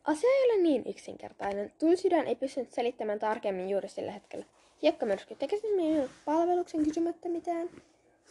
Asia 0.04 0.30
ei 0.30 0.44
ole 0.44 0.62
niin 0.62 0.82
yksinkertainen. 0.86 1.72
Tulsydän 1.78 2.26
ei 2.26 2.34
pystynyt 2.36 2.72
selittämään 2.72 3.18
tarkemmin 3.18 3.70
juuri 3.70 3.88
sillä 3.88 4.12
hetkellä. 4.12 4.44
Hiekkamyrsky, 4.82 5.34
tekisi 5.34 5.66
minulle 5.66 6.08
palveluksen 6.24 6.84
kysymättä 6.84 7.28
mitään? 7.28 7.70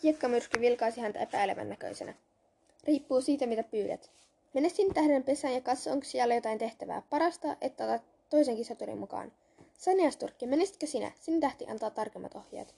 Hiekkamyrsky 0.03 0.61
vilkaisi 0.61 1.01
häntä 1.01 1.19
epäilevän 1.19 1.69
näköisenä. 1.69 2.13
Riippuu 2.83 3.21
siitä, 3.21 3.45
mitä 3.45 3.63
pyydät. 3.63 4.09
Mene 4.53 4.69
sinne 4.69 4.93
tähden 4.93 5.23
pesään 5.23 5.53
ja 5.53 5.61
katso, 5.61 5.91
onko 5.91 6.05
siellä 6.05 6.35
jotain 6.35 6.57
tehtävää. 6.57 7.01
Parasta, 7.09 7.57
että 7.61 7.83
otat 7.83 8.01
toisenkin 8.29 8.65
soturin 8.65 8.97
mukaan. 8.97 9.31
Saniasturkki, 9.77 10.47
menisitkö 10.47 10.85
sinä? 10.85 11.11
Sinne 11.19 11.39
tähti 11.39 11.65
antaa 11.67 11.89
tarkemmat 11.89 12.35
ohjeet. 12.35 12.75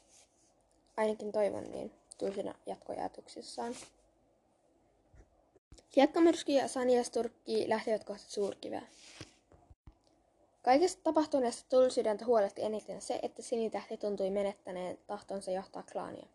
Ainakin 0.97 1.31
toivon 1.31 1.71
niin, 1.71 1.91
Tulsina 2.21 2.53
jatkoi 2.65 2.97
ajatuksissaan. 2.97 3.75
Hiekkamyrsky 5.95 6.51
ja 6.51 6.67
Saniasturkki 6.67 7.69
lähtivät 7.69 8.03
kohti 8.03 8.23
suurkiveä. 8.31 8.81
Kaikesta 10.61 11.01
tapahtuneesta 11.03 11.69
tulsydäntä 11.69 12.25
huolehti 12.25 12.63
eniten 12.63 13.01
se, 13.01 13.19
että 13.21 13.41
sinitähti 13.41 13.97
tuntui 13.97 14.29
menettäneen 14.29 14.97
tahtonsa 15.07 15.51
johtaa 15.51 15.83
klaania. 15.91 16.27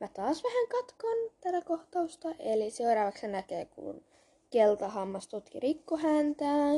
Mä 0.00 0.08
taas 0.08 0.44
vähän 0.44 0.68
katkon 0.68 1.30
tätä 1.40 1.60
kohtausta, 1.60 2.28
eli 2.38 2.70
seuraavaksi 2.70 3.28
näkee, 3.28 3.64
kun 3.64 4.04
keltahammas 4.50 5.28
tutki 5.28 5.60
rikkohäntää, 5.60 6.74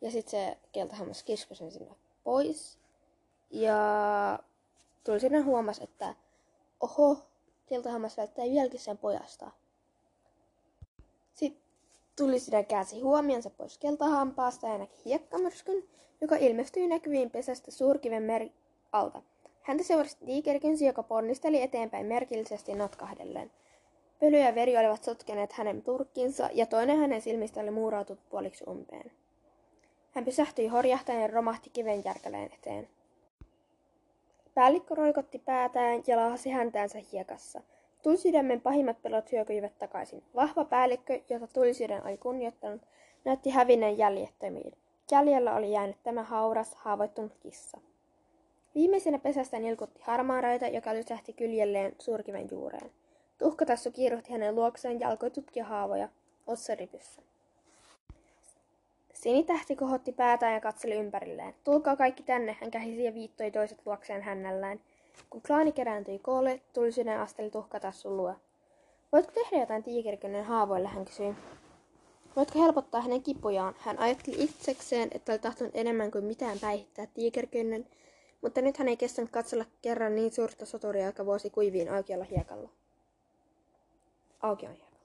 ja 0.00 0.10
sitten 0.10 0.30
se 0.30 0.58
keltahammas 0.72 1.22
kiskoi 1.22 1.56
sen 1.56 1.72
sinne 1.72 1.94
pois. 2.24 2.78
Ja 3.50 4.38
tuli 5.04 5.20
sinne 5.20 5.40
huomas, 5.40 5.78
että 5.78 6.14
oho, 6.80 7.18
keltahammas 7.66 8.16
välttää 8.16 8.44
vieläkin 8.44 8.80
sen 8.80 8.98
pojasta. 8.98 9.50
Sitten 11.32 11.62
tuli 12.16 12.38
sitä 12.38 12.62
käsi 12.62 13.00
huomionsa 13.00 13.50
pois 13.50 13.78
keltahampaasta 13.78 14.66
ja 14.66 14.78
näki 14.78 14.96
hiekkamyrskyn, 15.04 15.84
joka 16.20 16.36
ilmestyi 16.36 16.88
näkyviin 16.88 17.30
pesästä 17.30 17.70
suurkiven 17.70 18.22
meri 18.22 18.52
alta. 18.92 19.22
Häntä 19.62 19.84
seurasi 19.84 20.16
tiikerkinsi, 20.26 20.86
joka 20.86 21.02
ponnisteli 21.02 21.62
eteenpäin 21.62 22.06
merkillisesti 22.06 22.74
notkahdellen. 22.74 23.50
Pöly 24.20 24.38
ja 24.38 24.54
veri 24.54 24.76
olivat 24.76 25.04
sotkeneet 25.04 25.52
hänen 25.52 25.82
turkkinsa 25.82 26.50
ja 26.52 26.66
toinen 26.66 26.98
hänen 26.98 27.22
silmistä 27.22 27.60
oli 27.60 27.70
muurautunut 27.70 28.28
puoliksi 28.28 28.64
umpeen. 28.68 29.12
Hän 30.12 30.24
pysähtyi 30.24 30.66
horjahtaen 30.66 31.20
ja 31.20 31.26
romahti 31.26 31.70
kiven 31.70 32.04
järkäleen 32.04 32.50
eteen. 32.52 32.88
Päällikkö 34.54 34.94
roikotti 34.94 35.38
päätään 35.38 36.02
ja 36.06 36.16
laahasi 36.16 36.50
häntäänsä 36.50 36.98
hiekassa. 37.12 37.60
Tulsydämen 38.02 38.60
pahimmat 38.60 39.02
pelot 39.02 39.32
hyökyivät 39.32 39.78
takaisin. 39.78 40.22
Vahva 40.34 40.64
päällikkö, 40.64 41.20
jota 41.30 41.46
Tulsydän 41.46 42.06
oli 42.06 42.18
kunnioittanut, 42.18 42.82
näytti 43.24 43.50
hävinneen 43.50 43.98
jäljettömiin. 43.98 44.72
Jäljellä 45.10 45.54
oli 45.54 45.72
jäänyt 45.72 45.96
tämä 46.02 46.22
hauras, 46.22 46.74
haavoittunut 46.74 47.32
kissa. 47.40 47.80
Viimeisenä 48.74 49.18
pesästä 49.18 49.58
nilkutti 49.58 50.00
harmaaraita, 50.02 50.66
joka 50.66 50.94
lysähti 50.94 51.32
kyljelleen 51.32 51.94
surkiven 51.98 52.48
juureen. 52.50 52.90
Tuhkatassu 53.38 53.90
kiiruhti 53.90 54.32
hänen 54.32 54.54
luokseen 54.54 55.00
ja 55.00 55.08
alkoi 55.08 55.30
tutkia 55.30 55.64
haavoja 55.64 56.08
ossaripyssä. 56.46 57.22
Sinitähti 59.24 59.76
kohotti 59.76 60.12
päätään 60.12 60.54
ja 60.54 60.60
katseli 60.60 60.94
ympärilleen. 60.94 61.54
Tulkaa 61.64 61.96
kaikki 61.96 62.22
tänne, 62.22 62.56
hän 62.60 62.70
kähisi 62.70 63.04
ja 63.04 63.14
viittoi 63.14 63.50
toiset 63.50 63.78
luokseen 63.86 64.22
hännällään. 64.22 64.80
Kun 65.30 65.42
klaani 65.46 65.72
kerääntyi 65.72 66.18
koolle, 66.18 66.60
tuli 66.72 66.92
sinne 66.92 67.16
asteli 67.16 67.50
tuhkatassun 67.50 68.16
luo. 68.16 68.34
Voitko 69.12 69.32
tehdä 69.32 69.60
jotain 69.60 69.82
tiikerikönnen 69.82 70.44
haavoille, 70.44 70.88
hän 70.88 71.04
kysyi. 71.04 71.34
Voitko 72.36 72.62
helpottaa 72.62 73.00
hänen 73.00 73.22
kipujaan? 73.22 73.74
Hän 73.78 73.98
ajatteli 73.98 74.44
itsekseen, 74.44 75.08
että 75.12 75.32
oli 75.32 75.38
tahtonut 75.38 75.76
enemmän 75.76 76.10
kuin 76.10 76.24
mitään 76.24 76.58
päihittää 76.58 77.06
tiikerkönnen, 77.06 77.86
mutta 78.42 78.62
nyt 78.62 78.76
hän 78.76 78.88
ei 78.88 78.96
kestänyt 78.96 79.30
katsella 79.30 79.64
kerran 79.82 80.14
niin 80.14 80.32
suurta 80.32 80.66
soturia, 80.66 81.06
joka 81.06 81.26
vuosi 81.26 81.50
kuiviin 81.50 81.92
aukiolla 81.92 82.24
hiekalla. 82.24 82.68
Aukion 84.42 84.72
hiekalla. 84.72 84.98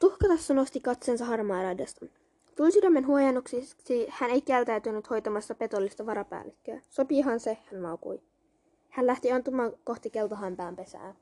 Tuhkatassu 0.00 0.54
nosti 0.54 0.80
katsensa 0.80 1.24
harmaa 1.24 1.62
radasta. 1.62 2.06
Tulisydämen 2.56 3.06
huojennuksiksi 3.06 4.06
hän 4.10 4.30
ei 4.30 4.40
kieltäytynyt 4.40 5.10
hoitamassa 5.10 5.54
petollista 5.54 6.06
varapäällikköä. 6.06 6.80
Sopiihan 6.88 7.40
se, 7.40 7.58
hän 7.72 7.80
maukui. 7.80 8.20
Hän 8.88 9.06
lähti 9.06 9.32
ontumaan 9.32 9.72
kohti 9.84 10.10
keltahampään 10.10 10.76
pesää. 10.76 11.14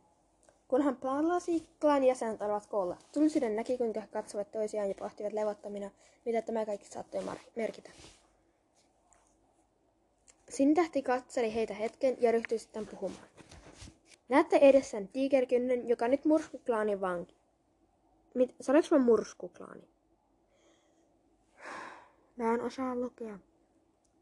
Kun 0.68 0.83
hän 0.83 0.97
palasi, 0.97 1.66
klan 1.81 2.05
jäsenet 2.05 2.42
olivat 2.42 2.66
koolla. 2.66 2.97
Tulsiden 3.12 3.57
näki, 3.57 3.79
kuinka 3.79 4.01
he 4.01 4.07
katsovat 4.07 4.53
toisiaan 4.53 4.88
ja 4.88 4.94
pohtivat 4.94 5.33
levottomina, 5.33 5.90
mitä 6.25 6.42
tämä 6.42 6.66
kaikki 6.66 6.88
saattoi 6.88 7.23
merkitä. 7.57 7.90
Sinitähti 10.49 11.03
katseli 11.03 11.55
heitä 11.55 11.75
hetken 11.75 12.16
ja 12.20 12.33
ryhtyi 12.33 12.59
sitten 12.59 12.87
puhumaan. 12.87 13.29
Näette 14.29 14.57
edessään 14.57 15.09
tiikerkynnen, 15.09 15.88
joka 15.88 16.09
nyt 16.09 16.25
murskuklaanin 16.25 17.01
vanki. 17.01 17.35
Mit, 18.35 18.55
sanoinko 18.61 18.88
mä 18.90 19.05
murskuklaani? 19.05 19.94
Mä 22.37 22.55
en 22.55 22.61
osaa 22.61 22.97
lukea. 22.97 23.38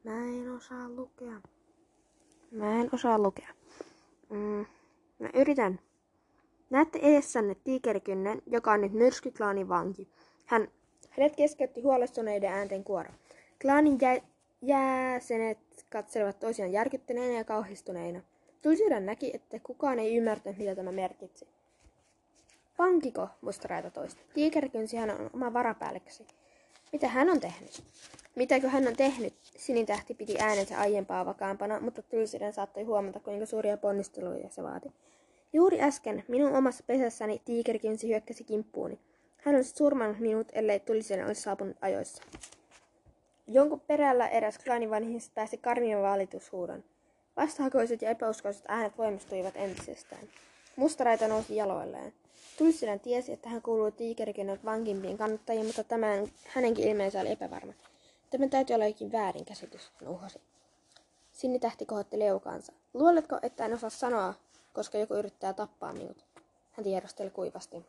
Mä 0.05 0.25
en 0.25 0.51
osaa 0.51 0.89
lukea. 0.89 1.41
Mä 2.51 2.81
en 2.81 2.89
osaa 2.93 3.19
lukea. 3.19 3.49
Mm, 4.31 4.67
mä 5.19 5.29
yritän. 5.35 5.81
Näette 6.71 6.99
edessänne 7.03 7.57
tiikerikynnen, 7.65 8.43
joka 8.47 8.73
on 8.73 8.81
nyt 8.81 8.93
myrskyklaanin 8.93 9.69
vanki. 9.69 10.09
Hän, 10.47 10.69
hänet 11.11 11.37
keskeytti 11.37 11.81
huolestuneiden 11.81 12.53
äänten 12.53 12.85
kuoro. 12.85 13.11
Klaanin 13.63 13.99
jä, 14.01 14.23
jäsenet 14.63 15.59
katselevat 15.91 16.41
toisiaan 16.41 16.73
järkyttyneinä 16.73 17.35
ja 17.39 17.45
kauhistuneina. 17.45 18.21
Tulsydän 18.63 19.07
näki, 19.07 19.31
että 19.35 19.59
kukaan 19.59 19.99
ei 19.99 20.17
ymmärtänyt, 20.17 20.59
mitä 20.59 20.75
tämä 20.75 20.93
merkitsi. 20.93 21.49
Pankiko, 22.77 23.29
mustaraita 23.41 23.91
toista. 23.91 24.23
Tiikerikynsi 24.35 24.97
hän 24.97 25.11
on 25.11 25.31
oma 25.33 25.53
varapäällikösi. 25.53 26.27
Mitä 26.93 27.09
hän 27.09 27.31
on 27.31 27.41
tehnyt? 27.41 27.83
Mitäkö 28.35 28.69
hän 28.69 28.89
on 28.89 28.97
tehnyt? 28.97 29.35
Sinitähti 29.57 30.15
piti 30.15 30.37
äänensä 30.39 30.79
aiempaa 30.79 31.27
vakaampana, 31.27 31.81
mutta 31.81 32.03
Tylsiden 32.03 32.53
saattoi 32.53 32.83
huomata, 32.83 33.21
kuinka 33.21 33.47
suuria 33.47 33.77
ponnisteluja 33.77 34.49
se 34.51 34.63
vaati. 34.63 34.93
Juuri 35.53 35.81
äsken 35.81 36.25
minun 36.29 36.57
omassa 36.57 36.85
pesässäni 36.87 37.43
tiikerikynsi 37.45 38.09
hyökkäsi 38.09 38.45
kimppuuni. 38.45 38.99
Hän 39.37 39.55
olisi 39.55 39.77
surmannut 39.77 40.19
minut, 40.19 40.49
ellei 40.53 40.81
Tylsiden 40.81 41.27
olisi 41.27 41.43
saapunut 41.43 41.77
ajoissa. 41.81 42.23
Jonkun 43.49 43.81
perällä 43.81 44.29
eräs 44.29 44.59
klaanin 44.59 44.91
vanhista 44.91 45.33
pääsi 45.35 45.57
karmion 45.57 46.03
valitushuudon. 46.03 46.85
Vastahakoiset 47.37 48.03
ja 48.03 48.11
epäuskoiset 48.11 48.65
äänet 48.69 48.99
voimistuivat 48.99 49.57
entisestään. 49.57 50.23
Mustaraita 50.77 51.29
nousi 51.29 51.57
jaloilleen. 51.57 52.13
Tulssilän 52.63 53.01
tiesi, 53.01 53.33
että 53.33 53.49
hän 53.49 53.63
kuului 53.63 53.93
tiikerikennon 53.93 54.59
vankimpiin 54.65 55.19
kannattajiin, 55.19 55.67
mutta 55.67 55.85
tämän, 55.85 56.29
hänenkin 56.49 56.89
ilmeensä 56.89 57.21
oli 57.21 57.31
epävarma. 57.31 57.73
Tämä 58.31 58.49
täytyy 58.49 58.75
olla 58.75 58.87
jokin 58.87 59.13
väärinkäsitys, 59.13 59.91
hän 60.01 60.09
uhosi. 60.09 60.41
Sinni 61.33 61.59
tähti 61.59 61.87
kohotti 61.87 62.19
leukaansa. 62.19 62.73
Luuletko, 62.95 63.39
että 63.43 63.65
en 63.65 63.75
osaa 63.75 63.91
sanoa, 63.91 64.35
koska 64.73 64.99
joku 64.99 65.15
yrittää 65.15 65.53
tappaa 65.53 65.93
minut? 65.93 66.25
Hän 66.73 66.85
tiedosteli 66.85 67.31
kuivasti. 67.31 67.87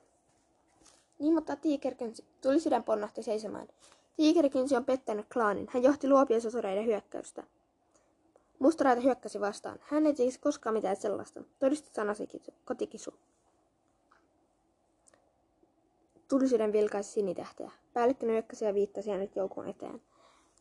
Niin, 1.20 1.34
mutta 1.34 1.56
tiikerkynsi 1.56 2.26
tuli 2.42 2.60
sydän 2.60 2.84
ponnahti 2.84 3.24
seisomaan. 3.24 3.68
Tiikerkynsi 4.18 4.76
on 4.76 4.86
pettänyt 4.86 5.26
klaanin. 5.34 5.68
Hän 5.70 5.84
johti 5.84 6.10
luopiosotureiden 6.10 6.86
hyökkäystä. 6.86 7.44
Mustaraita 8.60 9.02
hyökkäsi 9.02 9.40
vastaan. 9.40 9.80
Hän 9.82 10.06
ei 10.06 10.16
siis 10.16 10.38
koskaan 10.38 10.74
mitään 10.74 10.96
sellaista. 10.96 11.42
Todisti 11.60 11.90
sanasi 11.94 12.28
kotikisu. 12.66 13.14
Tulisiden 16.28 16.74
vilkaisi 16.74 17.12
sinitähteä. 17.12 17.72
Päällikkö 17.94 18.26
nyökkäsi 18.26 18.66
ja 18.66 18.74
viittasi 18.74 19.10
hänet 19.10 19.36
joukon 19.36 19.70
eteen. 19.70 20.02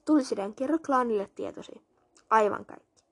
Tulisiden, 0.05 0.55
kerro 0.55 0.79
klaanille 0.87 1.31
tietosi. 1.35 1.83
Aivan 2.31 2.65
kaikki. 2.65 3.05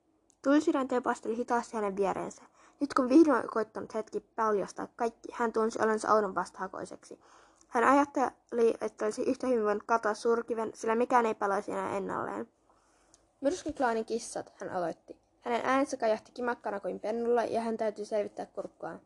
Tulisiden 0.42 0.88
tepasteli 0.88 1.36
hitaasti 1.36 1.76
hänen 1.76 1.96
viereensä. 1.96 2.42
Nyt 2.80 2.94
kun 2.94 3.08
vihdoin 3.08 3.48
koittanut 3.48 3.94
hetki 3.94 4.20
paljastaa 4.20 4.88
kaikki, 4.96 5.28
hän 5.32 5.52
tunsi 5.52 5.82
olensa 5.82 6.08
Audon 6.08 6.34
vastahakoiseksi. 6.34 7.20
Hän 7.68 7.84
ajatteli, 7.84 8.74
että 8.80 9.04
olisi 9.04 9.22
yhtä 9.22 9.46
hyvin 9.46 9.64
voinut 9.64 9.82
katoa 9.86 10.14
surkiven, 10.14 10.70
sillä 10.74 10.94
mikään 10.94 11.26
ei 11.26 11.34
palaisi 11.34 11.72
enää 11.72 11.96
ennalleen. 11.96 12.48
Myrskyklaanin 13.40 14.04
kissat, 14.04 14.52
hän 14.56 14.70
aloitti. 14.70 15.16
Hänen 15.40 15.60
äänensä 15.64 15.96
kajahti 15.96 16.32
kimakkana 16.32 16.80
kuin 16.80 17.00
pennulla 17.00 17.44
ja 17.44 17.60
hän 17.60 17.76
täytyy 17.76 18.04
selvittää 18.04 18.46
kurkkuaan. 18.46 19.00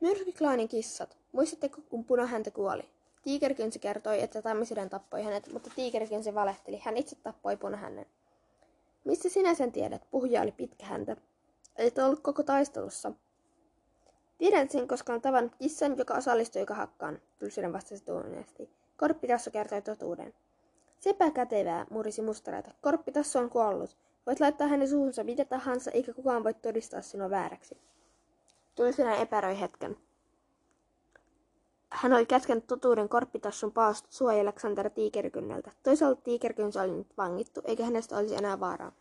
Myrskyklaanin 0.00 0.68
kissat. 0.68 1.19
Muistatteko, 1.32 1.80
kun 1.88 2.04
punahäntä 2.04 2.50
kuoli? 2.50 2.88
Tiikerkynsi 3.22 3.78
kertoi, 3.78 4.22
että 4.22 4.42
Tammisiden 4.42 4.90
tappoi 4.90 5.22
hänet, 5.22 5.52
mutta 5.52 5.70
Tiikerkynsi 5.76 6.34
valehteli. 6.34 6.78
Hän 6.84 6.96
itse 6.96 7.16
tappoi 7.22 7.56
punahännen. 7.56 8.06
Missä 9.04 9.28
sinä 9.28 9.54
sen 9.54 9.72
tiedät? 9.72 10.02
Puhuja 10.10 10.42
oli 10.42 10.52
pitkä 10.52 10.86
häntä. 10.86 11.16
Et 11.76 11.98
ollut 11.98 12.20
koko 12.20 12.42
taistelussa. 12.42 13.12
Tiedän 14.38 14.68
sen, 14.70 14.88
koska 14.88 15.12
olen 15.12 15.22
tavannut 15.22 15.56
kissan, 15.58 15.98
joka 15.98 16.14
osallistui 16.14 16.66
kahakkaan, 16.66 17.20
Tylsiden 17.38 17.72
vastasi 17.72 18.04
tuoneesti. 18.04 18.70
Korppitassu 18.96 19.50
kertoi 19.50 19.82
totuuden. 19.82 20.34
Sepä 21.00 21.30
kätevää, 21.30 21.86
murisi 21.90 22.22
mustaraita. 22.22 22.70
Korppitassu 22.82 23.38
on 23.38 23.50
kuollut. 23.50 23.96
Voit 24.26 24.40
laittaa 24.40 24.66
hänen 24.66 24.88
suuhunsa 24.88 25.24
mitä 25.24 25.44
tahansa, 25.44 25.90
eikä 25.90 26.12
kukaan 26.12 26.44
voi 26.44 26.54
todistaa 26.54 27.02
sinua 27.02 27.30
vääräksi. 27.30 27.76
Tulsinen 28.74 29.18
epäröi 29.20 29.60
hetken. 29.60 29.96
Hän 31.90 32.12
oli 32.12 32.26
käskenyt 32.26 32.66
totuuden 32.66 33.08
korppitassun 33.08 33.72
paasta 33.72 34.08
suojelekseen 34.10 34.74
tätä 34.74 34.90
tiikerkynneltä. 34.90 35.70
Toisaalta 35.82 36.22
tiikerkynsä 36.22 36.82
oli 36.82 36.92
nyt 36.92 37.16
vangittu, 37.16 37.60
eikä 37.64 37.84
hänestä 37.84 38.16
olisi 38.16 38.34
enää 38.34 38.60
vaaraa. 38.60 38.92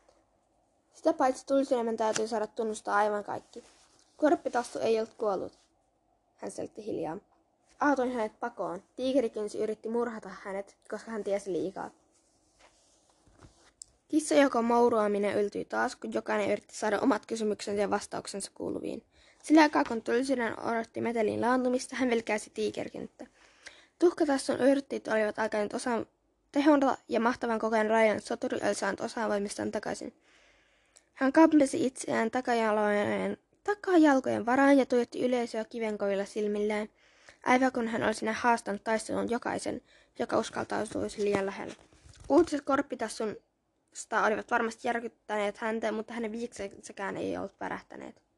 Sitä 0.94 1.14
paitsi 1.14 1.46
tulisilemän 1.46 1.98
täytyy 1.98 2.28
saada 2.28 2.48
tunnustaa 2.48 2.96
aivan 2.96 3.24
kaikki. 3.24 3.64
Korppitassu 4.18 4.80
ei 4.80 4.98
ollut 4.98 5.14
kuollut, 5.14 5.60
hän 6.38 6.52
selitti 6.52 6.86
hiljaa. 6.86 7.18
Aatoin 7.80 8.12
hänet 8.12 8.40
pakoon. 8.40 8.84
Tiikerikynsi 8.96 9.60
yritti 9.60 9.90
murhata 9.90 10.30
hänet, 10.44 10.78
koska 10.90 11.12
hän 11.12 11.24
tiesi 11.24 11.52
liikaa. 11.52 11.92
Kissa 14.08 14.36
joko 14.36 14.62
mouruaminen 14.62 15.44
yltyi 15.44 15.66
taas, 15.66 15.96
kun 15.96 16.14
jokainen 16.14 16.52
yritti 16.52 16.76
saada 16.76 17.00
omat 17.00 17.26
kysymyksensä 17.26 17.82
ja 17.82 17.90
vastauksensa 17.90 18.52
kuuluviin. 18.56 19.04
Sillä 19.44 19.62
aikaa 19.62 19.84
kun 19.84 20.02
tulisinen 20.02 20.60
odotti 20.60 21.02
metelin 21.02 21.42
laantumista, 21.42 21.96
hän 21.96 22.10
velkäisi 22.10 22.50
tiikerkenttä. 22.54 23.28
Tuhkatassun 24.00 24.60
yrttit 24.60 25.08
olivat 25.08 25.40
alkaneet 25.40 25.74
osa 25.74 26.06
tehonta 26.52 26.98
ja 27.08 27.20
mahtavan 27.20 27.60
kokeen 27.60 27.90
rajan 27.90 28.22
soturi 28.22 28.60
oli 28.64 28.76
saanut 28.76 29.02
osaa 29.02 29.30
voimistaan 29.30 29.72
takaisin. 29.72 30.14
Hän 31.14 31.34
kampesi 31.34 31.86
itseään 31.86 32.32
takajalojen, 32.32 33.38
takajalkojen 33.64 34.46
varaan 34.46 34.78
ja 34.78 34.86
tuijotti 34.86 35.26
yleisöä 35.26 35.66
kivenkovilla 35.66 36.26
silmillään, 36.26 36.90
aivan 37.46 37.72
kun 37.72 37.88
hän 37.88 38.04
olisi 38.04 38.26
haastanut 38.26 38.84
taistelun 38.84 39.30
jokaisen, 39.30 39.82
joka 40.20 40.40
uskaltautuisi 40.40 41.24
liian 41.24 41.46
lähellä. 41.46 41.76
Uutiset 42.30 42.62
korppitassun 42.62 43.36
olivat 44.26 44.52
varmasti 44.52 44.88
järkyttäneet 44.88 45.58
häntä, 45.58 45.92
mutta 45.92 46.14
hänen 46.14 46.32
viiksensäkään 46.32 47.18
ei 47.18 47.38
ollut 47.38 47.60
värähtäneet. 47.60 48.29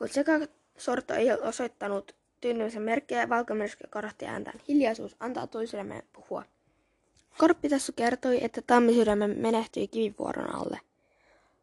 Kun 0.00 0.08
sekasorto 0.08 1.14
ei 1.14 1.32
ole 1.32 1.42
osoittanut 1.42 2.14
tynnymisen 2.40 2.82
merkkejä, 2.82 3.28
valkomyrsky 3.28 3.84
korotti 3.90 4.26
ääntään. 4.26 4.60
Hiljaisuus 4.68 5.16
antaa 5.20 5.46
toisillemme 5.46 6.02
puhua. 6.12 6.44
Korppitassu 7.38 7.92
kertoi, 7.96 8.44
että 8.44 8.62
tammisydämä 8.66 9.28
menehtyi 9.28 9.88
kivivuoron 9.88 10.54
alle. 10.54 10.80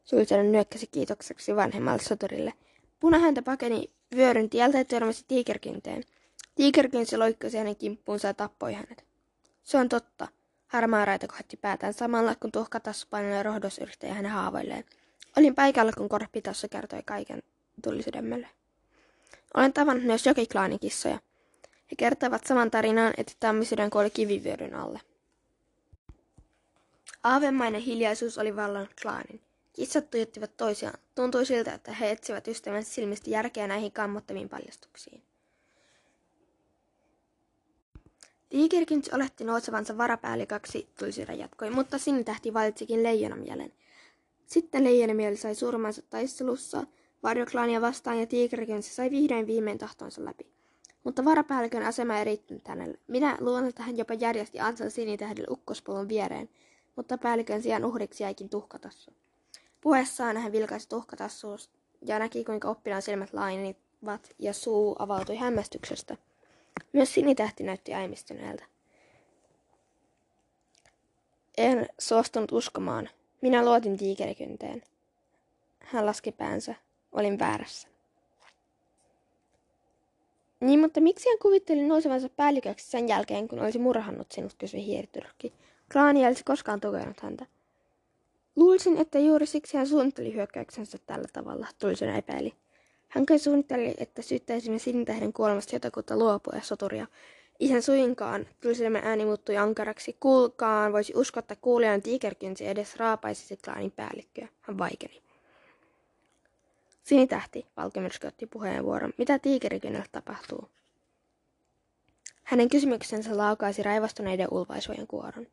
Sultanen 0.06 0.52
nyökkäsi 0.52 0.88
kiitokseksi 0.88 1.56
vanhemmalle 1.56 2.04
soturille. 2.04 2.54
Punahäntä 3.00 3.42
pakeni 3.42 3.90
vyöryn 4.16 4.50
tieltä 4.50 4.78
ja 4.78 4.86
törmäsi 4.86 5.26
tiikerkinteen. 5.28 6.04
Tiikerkynsi 6.56 7.18
loikkasi 7.18 7.58
hänen 7.58 7.76
kimppuunsa 7.76 8.28
ja 8.28 8.34
tappoi 8.34 8.74
hänet. 8.74 9.06
Se 9.64 9.78
on 9.78 9.90
totta. 9.90 10.28
Harmaa 10.68 11.06
raita 11.06 11.28
kohotti 11.28 11.58
päätään 11.58 11.94
samalla, 11.94 12.36
kun 12.36 12.52
tuhkatassu 12.52 13.08
painoi 13.10 13.44
rohdosyrittäjä 13.44 14.14
hänen 14.14 14.32
haavoilleen. 14.32 14.84
Olin 15.38 15.56
paikalla, 15.56 15.92
kun 15.98 16.10
korppitassu 16.10 16.68
kertoi 16.70 17.02
kaiken 17.06 17.44
tuli 17.84 18.04
sydämelle. 18.04 18.50
Olen 19.54 19.74
tavannut 19.74 20.06
myös 20.06 20.26
jokiklaanikissoja. 20.26 21.20
He 21.92 21.96
kertovat 21.98 22.44
saman 22.48 22.72
tarinan, 22.72 23.14
että 23.18 23.34
tammisydän 23.40 23.90
kuoli 23.90 24.10
kivivyöryn 24.10 24.76
alle. 24.76 25.02
Aavemainen 27.24 27.82
hiljaisuus 27.82 28.38
oli 28.38 28.56
vallannut 28.56 28.94
klaanin. 29.02 29.42
Kissat 29.74 30.10
tuijottivat 30.10 30.58
toisiaan. 30.58 31.00
Tuntui 31.16 31.46
siltä, 31.46 31.74
että 31.74 31.94
he 31.94 32.12
etsivät 32.12 32.48
ystävänsä 32.48 32.94
silmistä 32.94 33.30
järkeä 33.30 33.68
näihin 33.68 33.92
kammottaviin 33.92 34.50
paljastuksiin. 34.50 35.24
Tiikerkins 38.50 39.10
oletti 39.10 39.44
nousevansa 39.44 39.98
varapäälliköksi, 39.98 40.90
tulsira 41.00 41.34
jatkoi, 41.34 41.70
mutta 41.70 41.98
sinitähti 41.98 42.54
valitsikin 42.54 43.04
leijonamielen. 43.04 43.74
Sitten 44.46 44.84
leijonamieli 44.84 45.38
sai 45.38 45.56
surmansa 45.56 46.02
taistelussa, 46.02 46.84
varjoklaania 47.24 47.82
vastaan 47.82 48.20
ja 48.20 48.28
tiikerkins 48.28 48.96
sai 48.96 49.12
vihdoin 49.12 49.48
viimein 49.48 49.78
tahtonsa 49.78 50.26
läpi. 50.26 50.48
Mutta 51.04 51.26
varapäällikön 51.26 51.84
asema 51.84 52.18
ei 52.18 52.24
riittänyt 52.24 52.68
hänelle. 52.68 53.00
Minä 53.08 53.38
luulen, 53.40 53.68
että 53.68 53.84
hän 53.84 53.98
jopa 53.98 54.14
järjesti 54.14 54.60
ansan 54.60 54.92
sinitähdille 54.92 55.48
ukkospolun 55.50 56.10
viereen, 56.10 56.50
mutta 56.96 57.18
päällikön 57.18 57.62
sijaan 57.62 57.86
uhriksi 57.86 58.24
jäikin 58.24 58.50
tuhkatassa. 58.50 59.12
Puheessaan 59.82 60.38
hän 60.38 60.52
vilkaisi 60.52 60.90
tuhkatassuun 60.90 61.58
ja 62.02 62.20
näki, 62.20 62.44
kuinka 62.44 62.70
oppilaan 62.70 63.02
silmät 63.02 63.34
lainivat 63.34 64.36
ja 64.40 64.54
suu 64.54 64.96
avautui 65.00 65.36
hämmästyksestä. 65.36 66.18
Myös 66.94 67.14
sinitähti 67.14 67.64
näytti 67.64 67.94
äimistyneeltä. 67.94 68.64
En 71.58 71.88
suostunut 72.00 72.52
uskomaan. 72.52 73.10
Minä 73.42 73.66
luotin 73.66 73.98
tiikerikynteen. 73.98 74.84
Hän 75.80 76.06
laski 76.06 76.32
päänsä. 76.32 76.76
Olin 77.12 77.40
väärässä. 77.40 77.88
Niin, 80.60 80.80
mutta 80.80 81.02
miksi 81.02 81.30
hän 81.30 81.40
kuvitteli 81.42 81.84
nousevansa 81.84 82.30
päälliköksi 82.30 82.92
sen 82.92 83.08
jälkeen, 83.08 83.48
kun 83.48 83.60
olisi 83.60 83.80
murhannut 83.80 84.32
sinut, 84.32 84.54
kysyi 84.58 84.86
hiiriturkki. 84.86 85.54
Klaani 85.92 86.22
ei 86.22 86.28
olisi 86.28 86.44
koskaan 86.44 86.82
tukenut 86.82 87.20
häntä. 87.20 87.46
Luulisin, 88.56 88.98
että 88.98 89.20
juuri 89.20 89.46
siksi 89.46 89.78
hän 89.78 89.88
suunnitteli 89.88 90.34
hyökkäyksensä 90.34 90.98
tällä 91.06 91.28
tavalla, 91.34 91.68
Tulisen 91.80 92.16
epäili. 92.16 92.54
Hän 93.08 93.26
kai 93.26 93.40
suunnitteli, 93.40 93.94
että 93.98 94.22
syyttäisimme 94.22 94.80
Sinitähden 94.80 95.34
kuolemasta 95.34 95.76
jotakuta 95.76 96.18
luopua 96.18 96.54
ja 96.56 96.62
soturia. 96.62 97.08
Ihan 97.60 97.82
suinkaan, 97.82 98.48
Tulisen 98.62 98.96
ääni 98.96 99.26
muuttui 99.26 99.58
ankaraksi. 99.58 100.18
Kuulkaan 100.20 100.94
voisi 100.94 101.14
uskoa, 101.16 101.40
että 101.40 101.56
kuulijan 101.56 102.02
tiikerkynsi 102.02 102.68
edes 102.68 102.96
raapaisi 102.96 103.58
klaanin 103.66 103.92
päällikköä. 103.92 104.48
Hän 104.62 104.78
vaikeni. 104.78 105.27
Sinitähti, 107.08 107.66
Valkemyrsky 107.78 108.28
otti 108.28 108.46
puheenvuoron. 108.46 109.14
Mitä 109.18 109.40
tiikerikynnelle 109.40 110.06
tapahtuu? 110.12 110.70
Hänen 112.44 112.70
kysymyksensä 112.70 113.38
laukaisi 113.38 113.84
raivastuneiden 113.84 114.48
ulvaisujen 114.52 115.08
kuoron. 115.08 115.48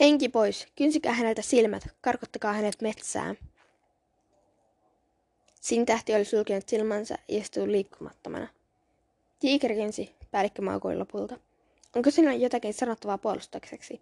Henki 0.00 0.28
pois, 0.28 0.66
kynsikää 0.76 1.12
häneltä 1.12 1.42
silmät, 1.42 1.88
karkottakaa 2.00 2.52
hänet 2.52 2.82
metsään. 2.82 3.38
Sinitähti 5.60 6.14
oli 6.14 6.24
sulkenut 6.24 6.68
silmänsä 6.68 7.14
ja 7.28 7.38
istui 7.38 7.72
liikkumattomana. 7.72 8.48
Tiikeri 9.40 9.74
kynsi, 9.74 10.14
päällikkö 10.30 10.62
maukui 10.62 10.96
lopulta. 10.96 11.38
Onko 11.96 12.10
sinulla 12.10 12.36
jotakin 12.36 12.74
sanottavaa 12.74 13.18
puolustukseksi? 13.18 14.00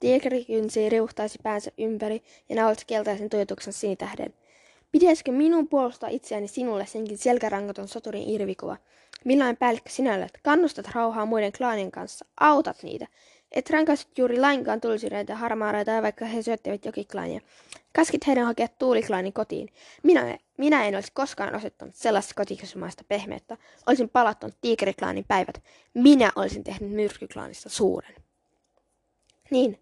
Tiikeri 0.00 0.44
kynsi 0.44 0.88
riuhtaisi 0.88 1.38
päänsä 1.42 1.70
ympäri 1.78 2.22
ja 2.48 2.56
naulitti 2.56 2.84
keltaisen 2.86 3.30
tuijotuksen 3.30 3.72
sinitähden– 3.72 4.34
Pitäisikö 4.92 5.32
minun 5.32 5.68
puolustaa 5.68 6.08
itseäni 6.08 6.48
sinulle 6.48 6.86
senkin 6.86 7.18
selkärangaton 7.18 7.88
soturin 7.88 8.28
irvikuva? 8.28 8.76
Millainen 9.24 9.56
päällikkö 9.56 9.90
sinä 9.90 10.14
olet? 10.14 10.38
Kannustat 10.42 10.88
rauhaa 10.94 11.26
muiden 11.26 11.52
klaanien 11.52 11.90
kanssa. 11.90 12.24
Autat 12.40 12.82
niitä. 12.82 13.06
Et 13.52 13.70
rankaisit 13.70 14.18
juuri 14.18 14.40
lainkaan 14.40 14.80
tulisireita 14.80 15.32
ja 15.32 15.36
harmaareita, 15.36 16.02
vaikka 16.02 16.24
he 16.24 16.42
syöttivät 16.42 16.84
jokiklaania. 16.84 17.40
Kaskit 17.94 18.26
heidän 18.26 18.46
hakea 18.46 18.68
tuuliklaanin 18.68 19.32
kotiin. 19.32 19.68
Minä, 20.02 20.38
minä 20.56 20.84
en 20.84 20.94
olisi 20.94 21.12
koskaan 21.14 21.54
osoittanut 21.54 21.94
sellaista 21.94 22.34
kotikasumaista 22.36 23.04
pehmeyttä. 23.08 23.56
Olisin 23.86 24.08
palattanut 24.08 24.56
tiikeriklaanin 24.60 25.24
päivät. 25.28 25.62
Minä 25.94 26.32
olisin 26.36 26.64
tehnyt 26.64 26.90
myrskyklaanista 26.90 27.68
suuren. 27.68 28.14
Niin, 29.50 29.78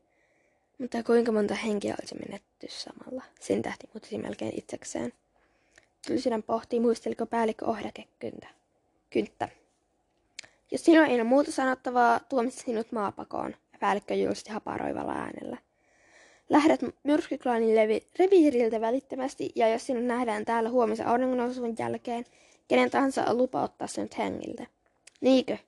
mutta 0.79 1.03
kuinka 1.03 1.33
monta 1.33 1.55
henkeä 1.55 1.95
olisi 2.01 2.15
menetty 2.15 2.67
samalla? 2.71 3.25
Sen 3.41 3.63
tähti 3.63 3.89
mutisi 3.95 4.19
melkein 4.19 4.53
itsekseen. 4.59 5.13
Tylsydän 6.07 6.43
pohtii, 6.43 6.81
muisteliko 6.81 7.27
päällikkö 7.27 7.65
ohdakekyntä. 7.65 8.49
Kynttä. 9.11 9.49
Jos 10.71 10.85
sinulla 10.85 11.07
ei 11.07 11.15
ole 11.15 11.25
muuta 11.25 11.53
sanottavaa, 11.53 12.21
tuomitsi 12.21 12.61
sinut 12.61 12.93
maapakoon, 12.93 13.55
päällikkö 13.81 14.15
julisti 14.15 14.51
haparoivalla 14.51 15.13
äänellä. 15.13 15.57
Lähdet 16.49 16.81
myrskyklaanin 17.03 17.77
levi- 17.77 18.07
reviiriltä 18.19 18.81
välittömästi, 18.81 19.53
ja 19.55 19.69
jos 19.69 19.87
sinut 19.87 20.05
nähdään 20.05 20.45
täällä 20.45 20.71
huomisen 20.71 21.07
auringonousun 21.07 21.75
jälkeen, 21.79 22.25
kenen 22.69 22.91
tahansa 22.91 23.25
on 23.25 23.37
lupa 23.37 23.63
ottaa 23.63 23.89
sinut 23.89 24.19
hengiltä. 24.19 24.67
Niinkö? 25.21 25.59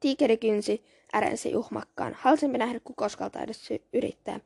Tiikeri 0.00 0.36
kynsi 0.36 0.84
ärensi 1.14 1.56
uhmakkaan. 1.56 2.14
Halusimpi 2.14 2.58
nähdä 2.58 2.80
kukoskalta 2.80 3.40
edes 3.40 3.68
yrittää. 3.92 4.40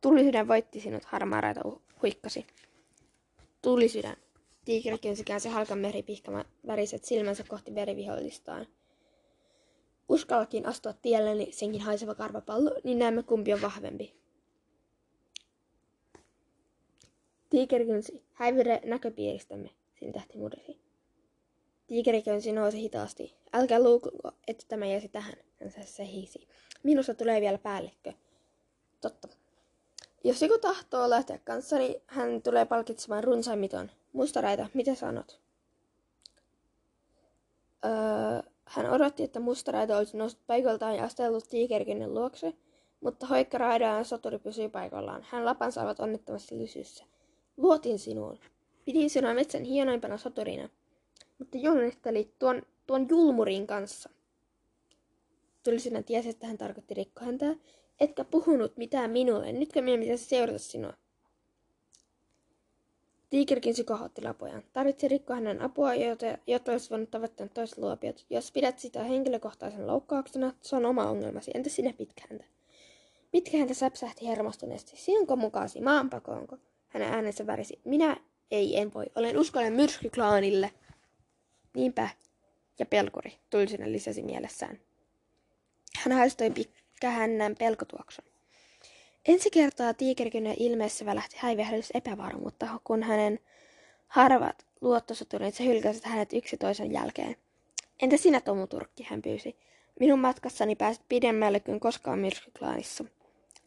Tulisydän 0.00 0.48
voitti 0.48 0.80
sinut, 0.80 1.04
harmaaraita 1.04 1.60
huikkasi. 2.02 2.46
Tulisydän. 3.62 4.16
Tiikeri 4.64 4.98
kynsi 4.98 5.24
käänsi 5.24 5.48
halkan 5.48 5.78
meripihkama 5.78 6.44
väriset 6.66 7.04
silmänsä 7.04 7.44
kohti 7.48 7.74
verivihollistaan. 7.74 8.66
Uskallakin 10.08 10.66
astua 10.66 10.92
tielleni 10.92 11.48
senkin 11.52 11.80
haiseva 11.80 12.14
karvapallo, 12.14 12.70
niin 12.84 12.98
näemme 12.98 13.22
kumpi 13.22 13.52
on 13.52 13.62
vahvempi. 13.62 14.14
Tiikeri 17.50 17.86
kynsi, 17.86 18.22
häivyre 18.32 18.80
näköpiiristämme, 18.84 19.70
sin 19.98 20.12
tähti 20.12 20.38
murisi. 20.38 20.80
Tiikerikönsi 21.86 22.52
nousi 22.52 22.80
hitaasti. 22.80 23.34
Älkää 23.52 23.82
luukuko, 23.82 24.32
että 24.48 24.64
tämä 24.68 24.86
jäisi 24.86 25.08
tähän, 25.08 25.34
hän 25.34 25.44
se 25.70 26.06
hiisi. 26.06 26.48
Minusta 26.82 27.14
tulee 27.14 27.40
vielä 27.40 27.58
päällikkö. 27.58 28.12
Totta. 29.00 29.28
Jos 30.24 30.42
joku 30.42 30.58
tahtoo 30.58 31.10
lähteä 31.10 31.38
kanssani, 31.38 32.02
hän 32.06 32.42
tulee 32.42 32.64
palkitsemaan 32.64 33.24
runsaimmiton. 33.24 33.90
Mustaraita, 34.12 34.66
mitä 34.74 34.94
sanot? 34.94 35.40
Öö, 37.84 38.50
hän 38.64 38.90
odotti, 38.90 39.22
että 39.22 39.40
mustaraita 39.40 39.96
olisi 39.96 40.16
noussut 40.16 40.40
paikaltaan 40.46 40.96
ja 40.96 41.04
astellut 41.04 41.48
tiikerikynnen 41.48 42.14
luokse, 42.14 42.54
mutta 43.00 43.26
hoikka 43.26 43.58
raidaan 43.58 44.04
soturi 44.04 44.38
pysyi 44.38 44.68
paikallaan. 44.68 45.26
Hän 45.30 45.44
lapan 45.44 45.72
saavat 45.72 46.00
onnettomasti 46.00 46.58
lysyssä. 46.58 47.04
Luotin 47.56 47.98
sinuun. 47.98 48.38
Pidin 48.84 49.10
sinua 49.10 49.34
metsän 49.34 49.64
hienoimpana 49.64 50.18
soturina 50.18 50.68
mutta 51.42 51.58
juonisteli 51.58 52.34
tuon, 52.38 52.62
tuon 52.86 53.06
julmurin 53.08 53.66
kanssa. 53.66 54.10
Tulisena 55.62 56.02
tiesi, 56.02 56.28
että 56.28 56.46
hän 56.46 56.58
tarkoitti 56.58 56.94
rikkohäntää. 56.94 57.54
Etkä 58.00 58.24
puhunut 58.24 58.76
mitään 58.76 59.10
minulle, 59.10 59.52
nytkö 59.52 59.82
minä 59.82 60.02
pitäisi 60.02 60.24
seurata 60.24 60.58
sinua? 60.58 60.92
Tiikerkin 63.30 63.74
kohotti 63.86 64.22
lapojan. 64.22 64.62
Tarvitsi 64.72 65.08
rikkoa 65.08 65.36
hänen 65.36 65.62
apua, 65.62 65.94
jotta, 65.94 66.26
jotta 66.46 66.72
olisi 66.72 66.90
voinut 66.90 67.10
tavoittaa 67.10 67.48
toiset 67.48 67.78
luopiot. 67.78 68.26
Jos 68.30 68.52
pidät 68.52 68.78
sitä 68.78 69.04
henkilökohtaisen 69.04 69.86
loukkauksena, 69.86 70.54
se 70.60 70.76
on 70.76 70.86
oma 70.86 71.04
ongelmasi. 71.04 71.50
Entä 71.54 71.70
sinä 71.70 71.92
pitkähäntä? 71.92 72.44
Pitkähäntä 73.30 73.74
säpsähti 73.74 74.26
hermostuneesti. 74.26 74.92
Sinunko 74.96 75.36
mukaasi? 75.36 75.80
Maanpakoonko? 75.80 76.56
Hänen 76.88 77.08
äänensä 77.08 77.46
värisi. 77.46 77.80
Minä 77.84 78.16
ei, 78.50 78.76
en 78.76 78.94
voi. 78.94 79.06
Olen 79.14 79.38
uskollinen 79.38 79.72
myrskyklaanille. 79.72 80.70
Niinpä, 81.74 82.08
ja 82.78 82.86
pelkuri, 82.86 83.32
sinne 83.68 83.92
lisäsi 83.92 84.22
mielessään. 84.22 84.80
Hän 85.98 86.12
haistoi 86.12 86.50
pikkähännän 86.50 87.54
pelkotuokson. 87.58 88.24
Ensi 89.28 89.50
kertaa 89.50 89.94
tiikerikynän 89.94 90.54
ilmeessä 90.58 91.06
välähti 91.06 91.36
häivähdys 91.38 91.90
epävarmuutta, 91.94 92.80
kun 92.84 93.02
hänen 93.02 93.38
harvat 94.06 94.66
luottosoturinsa 94.80 95.64
hylkäsivät 95.64 96.04
hänet 96.04 96.32
yksi 96.32 96.56
toisen 96.56 96.92
jälkeen. 96.92 97.36
Entä 98.02 98.16
sinä, 98.16 98.40
Tomu 98.40 98.66
Turkki, 98.66 99.06
hän 99.10 99.22
pyysi. 99.22 99.56
Minun 100.00 100.18
matkassani 100.18 100.76
pääsit 100.76 101.02
pidemmälle 101.08 101.60
kuin 101.60 101.80
koskaan 101.80 102.18
myrskyklaanissa. 102.18 103.04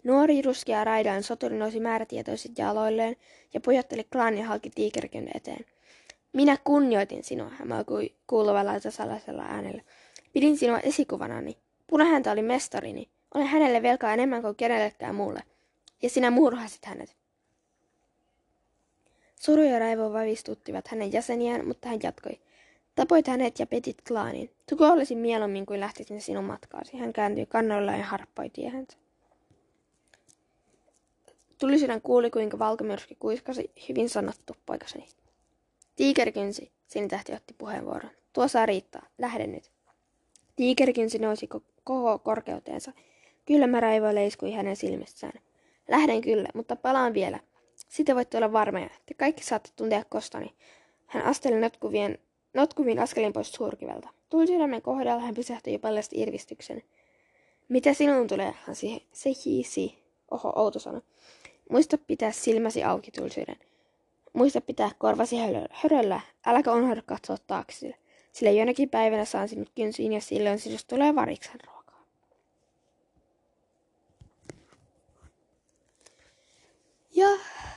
Nuori 0.04 0.42
ruskea 0.42 0.84
raidaan 0.84 1.24
soturi 1.24 1.58
nousi 1.58 1.80
määrätietoisesti 1.80 2.62
jaloilleen 2.62 3.16
ja 3.54 3.60
pujotteli 3.60 4.04
klaanin 4.04 4.46
halki 4.46 4.70
tiikerikynän 4.70 5.32
eteen. 5.36 5.66
Minä 6.34 6.58
kunnioitin 6.64 7.24
sinua, 7.24 7.50
hän 7.50 7.72
alkoi 7.72 8.14
kuuluvalla 8.28 8.80
tasalaisella 8.80 9.44
äänellä. 9.44 9.82
Pidin 10.34 10.58
sinua 10.58 10.80
esikuvanani. 10.80 11.58
Punahäntä 11.88 12.32
oli 12.32 12.42
mestarini. 12.42 13.10
Olen 13.36 13.48
hänelle 13.48 13.82
velkaa 13.82 14.14
enemmän 14.14 14.42
kuin 14.42 14.56
kenellekään 14.56 15.16
muulle. 15.16 15.44
Ja 16.02 16.10
sinä 16.10 16.32
murhasit 16.32 16.86
hänet. 16.86 17.16
Suru 19.40 19.62
ja 19.62 19.80
raivo 19.80 20.14
vavistuttivat 20.14 20.88
hänen 20.88 21.14
jäseniään, 21.14 21.68
mutta 21.68 21.90
hän 21.90 22.00
jatkoi. 22.04 22.40
Tapoit 22.96 23.28
hänet 23.28 23.60
ja 23.60 23.68
petit 23.68 23.98
klaanin. 24.08 24.52
Tuko 24.70 24.88
olisi 24.88 25.16
mieluummin 25.16 25.66
kuin 25.66 25.80
lähtisin 25.80 26.22
sinun 26.22 26.44
matkaasi. 26.44 26.98
Hän 26.98 27.14
kääntyi 27.14 27.46
kannalla 27.46 27.92
ja 27.92 28.04
harppoi 28.04 28.50
tiehensä. 28.50 28.98
Tulisydän 31.60 32.02
kuuli, 32.02 32.32
kuinka 32.32 32.60
valkomyrsky 32.60 33.16
kuiskasi. 33.20 33.72
Hyvin 33.90 34.10
sanottu, 34.10 34.56
poikaseni. 34.66 35.08
Tiikerkynsi, 35.96 36.72
sinitähti 36.88 37.34
otti 37.34 37.54
puheenvuoron. 37.58 38.12
Tuossa 38.34 38.66
riittää, 38.66 39.08
lähden 39.18 39.52
nyt. 39.52 39.72
Tiikerkynsi 40.56 41.20
nousi 41.20 41.48
koko 41.84 42.20
korkeuteensa. 42.20 42.92
Kylmä 43.46 43.80
raivo 43.80 44.16
leiskui 44.16 44.52
hänen 44.52 44.76
silmissään. 44.76 45.40
Lähden 45.88 46.22
kyllä, 46.22 46.50
mutta 46.54 46.76
palaan 46.76 47.14
vielä. 47.14 47.40
Sitä 47.90 48.16
voitte 48.16 48.38
olla 48.38 48.52
varmoja. 48.52 48.90
Te 49.06 49.14
kaikki 49.14 49.44
saatte 49.44 49.70
tuntea 49.76 50.04
kostani. 50.10 50.54
Hän 51.06 51.26
asteli 51.26 51.60
notkuvien, 51.60 52.20
notkuvin 52.54 53.00
askelin 53.00 53.34
pois 53.34 53.52
suurkivelta. 53.52 54.10
Tuli 54.30 54.48
sydämen 54.48 54.82
kohdalla, 54.82 55.22
hän 55.22 55.36
pysähtyi 55.36 55.74
ja 55.74 55.80
paljasti 55.80 56.22
irvistyksen. 56.22 56.84
Mitä 57.70 57.94
sinun 57.94 58.28
tulee? 58.28 58.54
Hän 58.66 58.76
siihen, 58.76 59.02
se 59.14 59.30
hiisi. 59.46 60.04
Oho, 60.32 60.54
outo 60.56 60.80
sana. 60.80 61.02
Muista 61.70 61.98
pitää 61.98 62.32
silmäsi 62.32 62.84
auki 62.84 63.12
tulsuuden. 63.12 63.56
Muista 64.34 64.62
pitää 64.62 64.90
korvasi 64.98 65.36
höröllä, 65.72 66.22
äläkä 66.46 66.74
unohda 66.74 67.02
katsoa 67.06 67.38
taakse, 67.48 67.96
sillä 68.36 68.52
jonakin 68.52 68.90
päivänä 68.90 69.26
saan 69.26 69.48
sinut 69.48 69.70
kynsiin 69.76 70.14
ja 70.14 70.22
silloin 70.22 70.60
sinusta 70.60 70.96
tulee 70.96 71.16
variksen 71.16 71.60
ruokaa. 71.68 72.06
Ja 77.16 77.28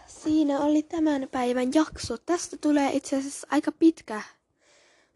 siinä 0.06 0.60
oli 0.60 0.82
tämän 0.82 1.28
päivän 1.32 1.74
jakso. 1.74 2.18
Tästä 2.18 2.56
tulee 2.60 2.90
itse 2.92 3.16
asiassa 3.16 3.46
aika 3.50 3.72
pitkä. 3.72 4.22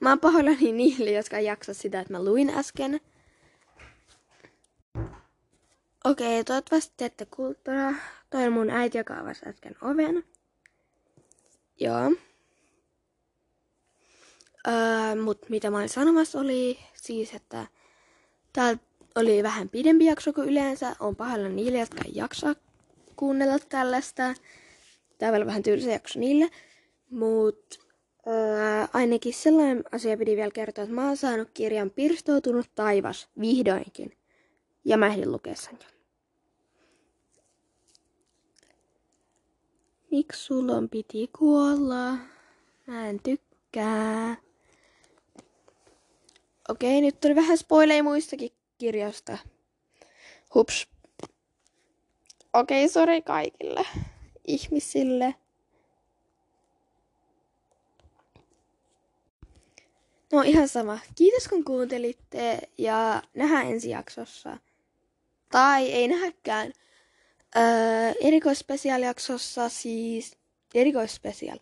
Mä 0.01 0.09
oon 0.09 0.21
pahoillani 0.21 0.73
niille, 0.73 1.11
jotka 1.11 1.41
jaksa 1.41 1.75
sitä, 1.75 2.01
että 2.01 2.13
mä 2.13 2.25
luin 2.25 2.51
äsken. 2.51 3.01
Okei, 6.05 6.45
toivottavasti 6.45 6.95
teette 6.97 7.27
kulttuura. 7.27 7.95
Toi 8.31 8.47
on 8.47 8.53
mun 8.53 8.71
äiti, 8.71 8.99
joka 8.99 9.19
avasi 9.19 9.49
äsken 9.49 9.77
oven. 9.83 10.25
Joo. 11.81 12.13
Öö, 14.69 15.23
mut 15.23 15.49
mitä 15.49 15.71
mä 15.71 15.77
olin 15.77 15.89
sanomassa 15.89 16.41
oli 16.41 16.79
siis, 16.95 17.35
että 17.35 17.67
täällä 18.53 18.79
oli 19.15 19.43
vähän 19.43 19.69
pidempi 19.69 20.05
jakso 20.05 20.33
kuin 20.33 20.49
yleensä. 20.49 20.97
On 21.01 21.17
pahalla 21.17 21.49
niille, 21.49 21.79
jotka 21.79 22.01
ei 22.05 22.13
jaksa 22.15 22.55
kuunnella 23.17 23.59
tällaista. 23.59 24.35
Tää 25.19 25.33
on 25.33 25.47
vähän 25.47 25.63
tylsä 25.63 25.91
jakso 25.91 26.21
niille. 26.21 26.51
Mut 27.11 27.81
öö, 28.27 28.87
ainakin 28.93 29.35
sellainen 29.35 29.85
asia 29.93 30.17
piti 30.17 30.37
vielä 30.37 30.51
kertoa, 30.51 30.85
että 30.85 30.95
mä 30.95 31.07
oon 31.07 31.17
saanut 31.17 31.49
kirjan 31.55 31.91
Pirstoutunut 31.91 32.67
taivas 32.75 33.29
vihdoinkin. 33.41 34.17
Ja 34.85 34.97
mä 34.97 35.07
ehdin 35.07 35.33
lukea 35.33 35.55
sen 35.55 35.79
Miksi 40.11 40.45
sulon 40.45 40.89
piti 40.89 41.31
kuolla? 41.39 42.13
Mä 42.87 43.09
en 43.09 43.21
tykkää. 43.23 44.37
Okei, 46.69 47.01
nyt 47.01 47.21
tuli 47.21 47.35
vähän 47.35 47.59
spoileja 47.59 48.03
muistakin 48.03 48.51
kirjasta. 48.79 49.39
Hups. 50.55 50.87
Okei, 52.53 52.89
sori 52.89 53.23
kaikille 53.23 53.87
ihmisille. 54.47 55.35
No 60.33 60.43
ihan 60.43 60.69
sama. 60.69 60.99
Kiitos 61.15 61.49
kun 61.49 61.65
kuuntelitte 61.65 62.59
ja 62.79 63.23
nähdään 63.35 63.67
ensi 63.67 63.91
jaksossa. 63.91 64.57
Tai 65.51 65.93
ei 65.93 66.09
nähäkään. 66.09 66.73
Öö, 67.57 67.63
erikoisspesiaalijaksossa 68.21 69.69
siis, 69.69 70.37
erikoisspesiaal, 70.75 71.59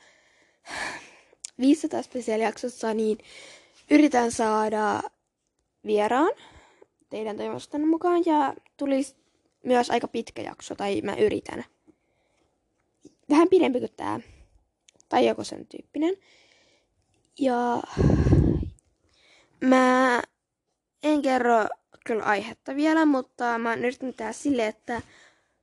500 1.58 2.02
spesiaalijaksossa, 2.08 2.94
niin 2.94 3.18
yritän 3.90 4.32
saada 4.32 5.00
vieraan 5.86 6.32
teidän 7.10 7.36
toivostanne 7.36 7.86
mukaan 7.86 8.22
ja 8.26 8.54
tulisi 8.76 9.16
myös 9.64 9.90
aika 9.90 10.08
pitkä 10.08 10.42
jakso, 10.42 10.74
tai 10.74 11.00
mä 11.00 11.14
yritän. 11.14 11.64
Vähän 13.30 13.48
pidempi 13.48 13.78
kuin 13.78 13.92
tää, 13.96 14.20
tai 15.08 15.26
joku 15.26 15.44
sen 15.44 15.66
tyyppinen. 15.66 16.16
Ja 17.38 17.82
mä 19.60 20.22
en 21.02 21.22
kerro 21.22 21.66
kyllä 22.06 22.24
aihetta 22.24 22.76
vielä, 22.76 23.06
mutta 23.06 23.58
mä 23.58 23.74
yritän 23.74 24.14
tehdä 24.14 24.32
silleen, 24.32 24.68
että 24.68 25.02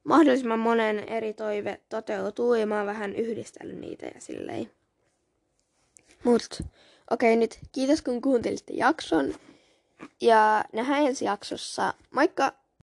mahdollisimman 0.04 0.60
monen 0.60 1.00
eri 1.00 1.34
toive 1.34 1.82
toteutuu 1.90 2.54
ja 2.54 2.68
mä 2.68 2.78
oon 2.78 2.86
vähän 2.86 3.16
yhdistellyt 3.16 3.80
niitä 3.80 4.06
ja 4.06 4.22
silleen. 4.22 4.72
Mut 6.24 6.64
okei 7.12 7.36
nyt 7.36 7.60
kiitos 7.72 8.02
kun 8.02 8.22
kuuntelitte 8.22 8.74
jakson 8.74 9.34
ja 10.22 10.64
nähdään 10.74 11.06
ensi 11.06 11.26
jaksossa. 11.26 11.94
Moikka! 12.12 12.67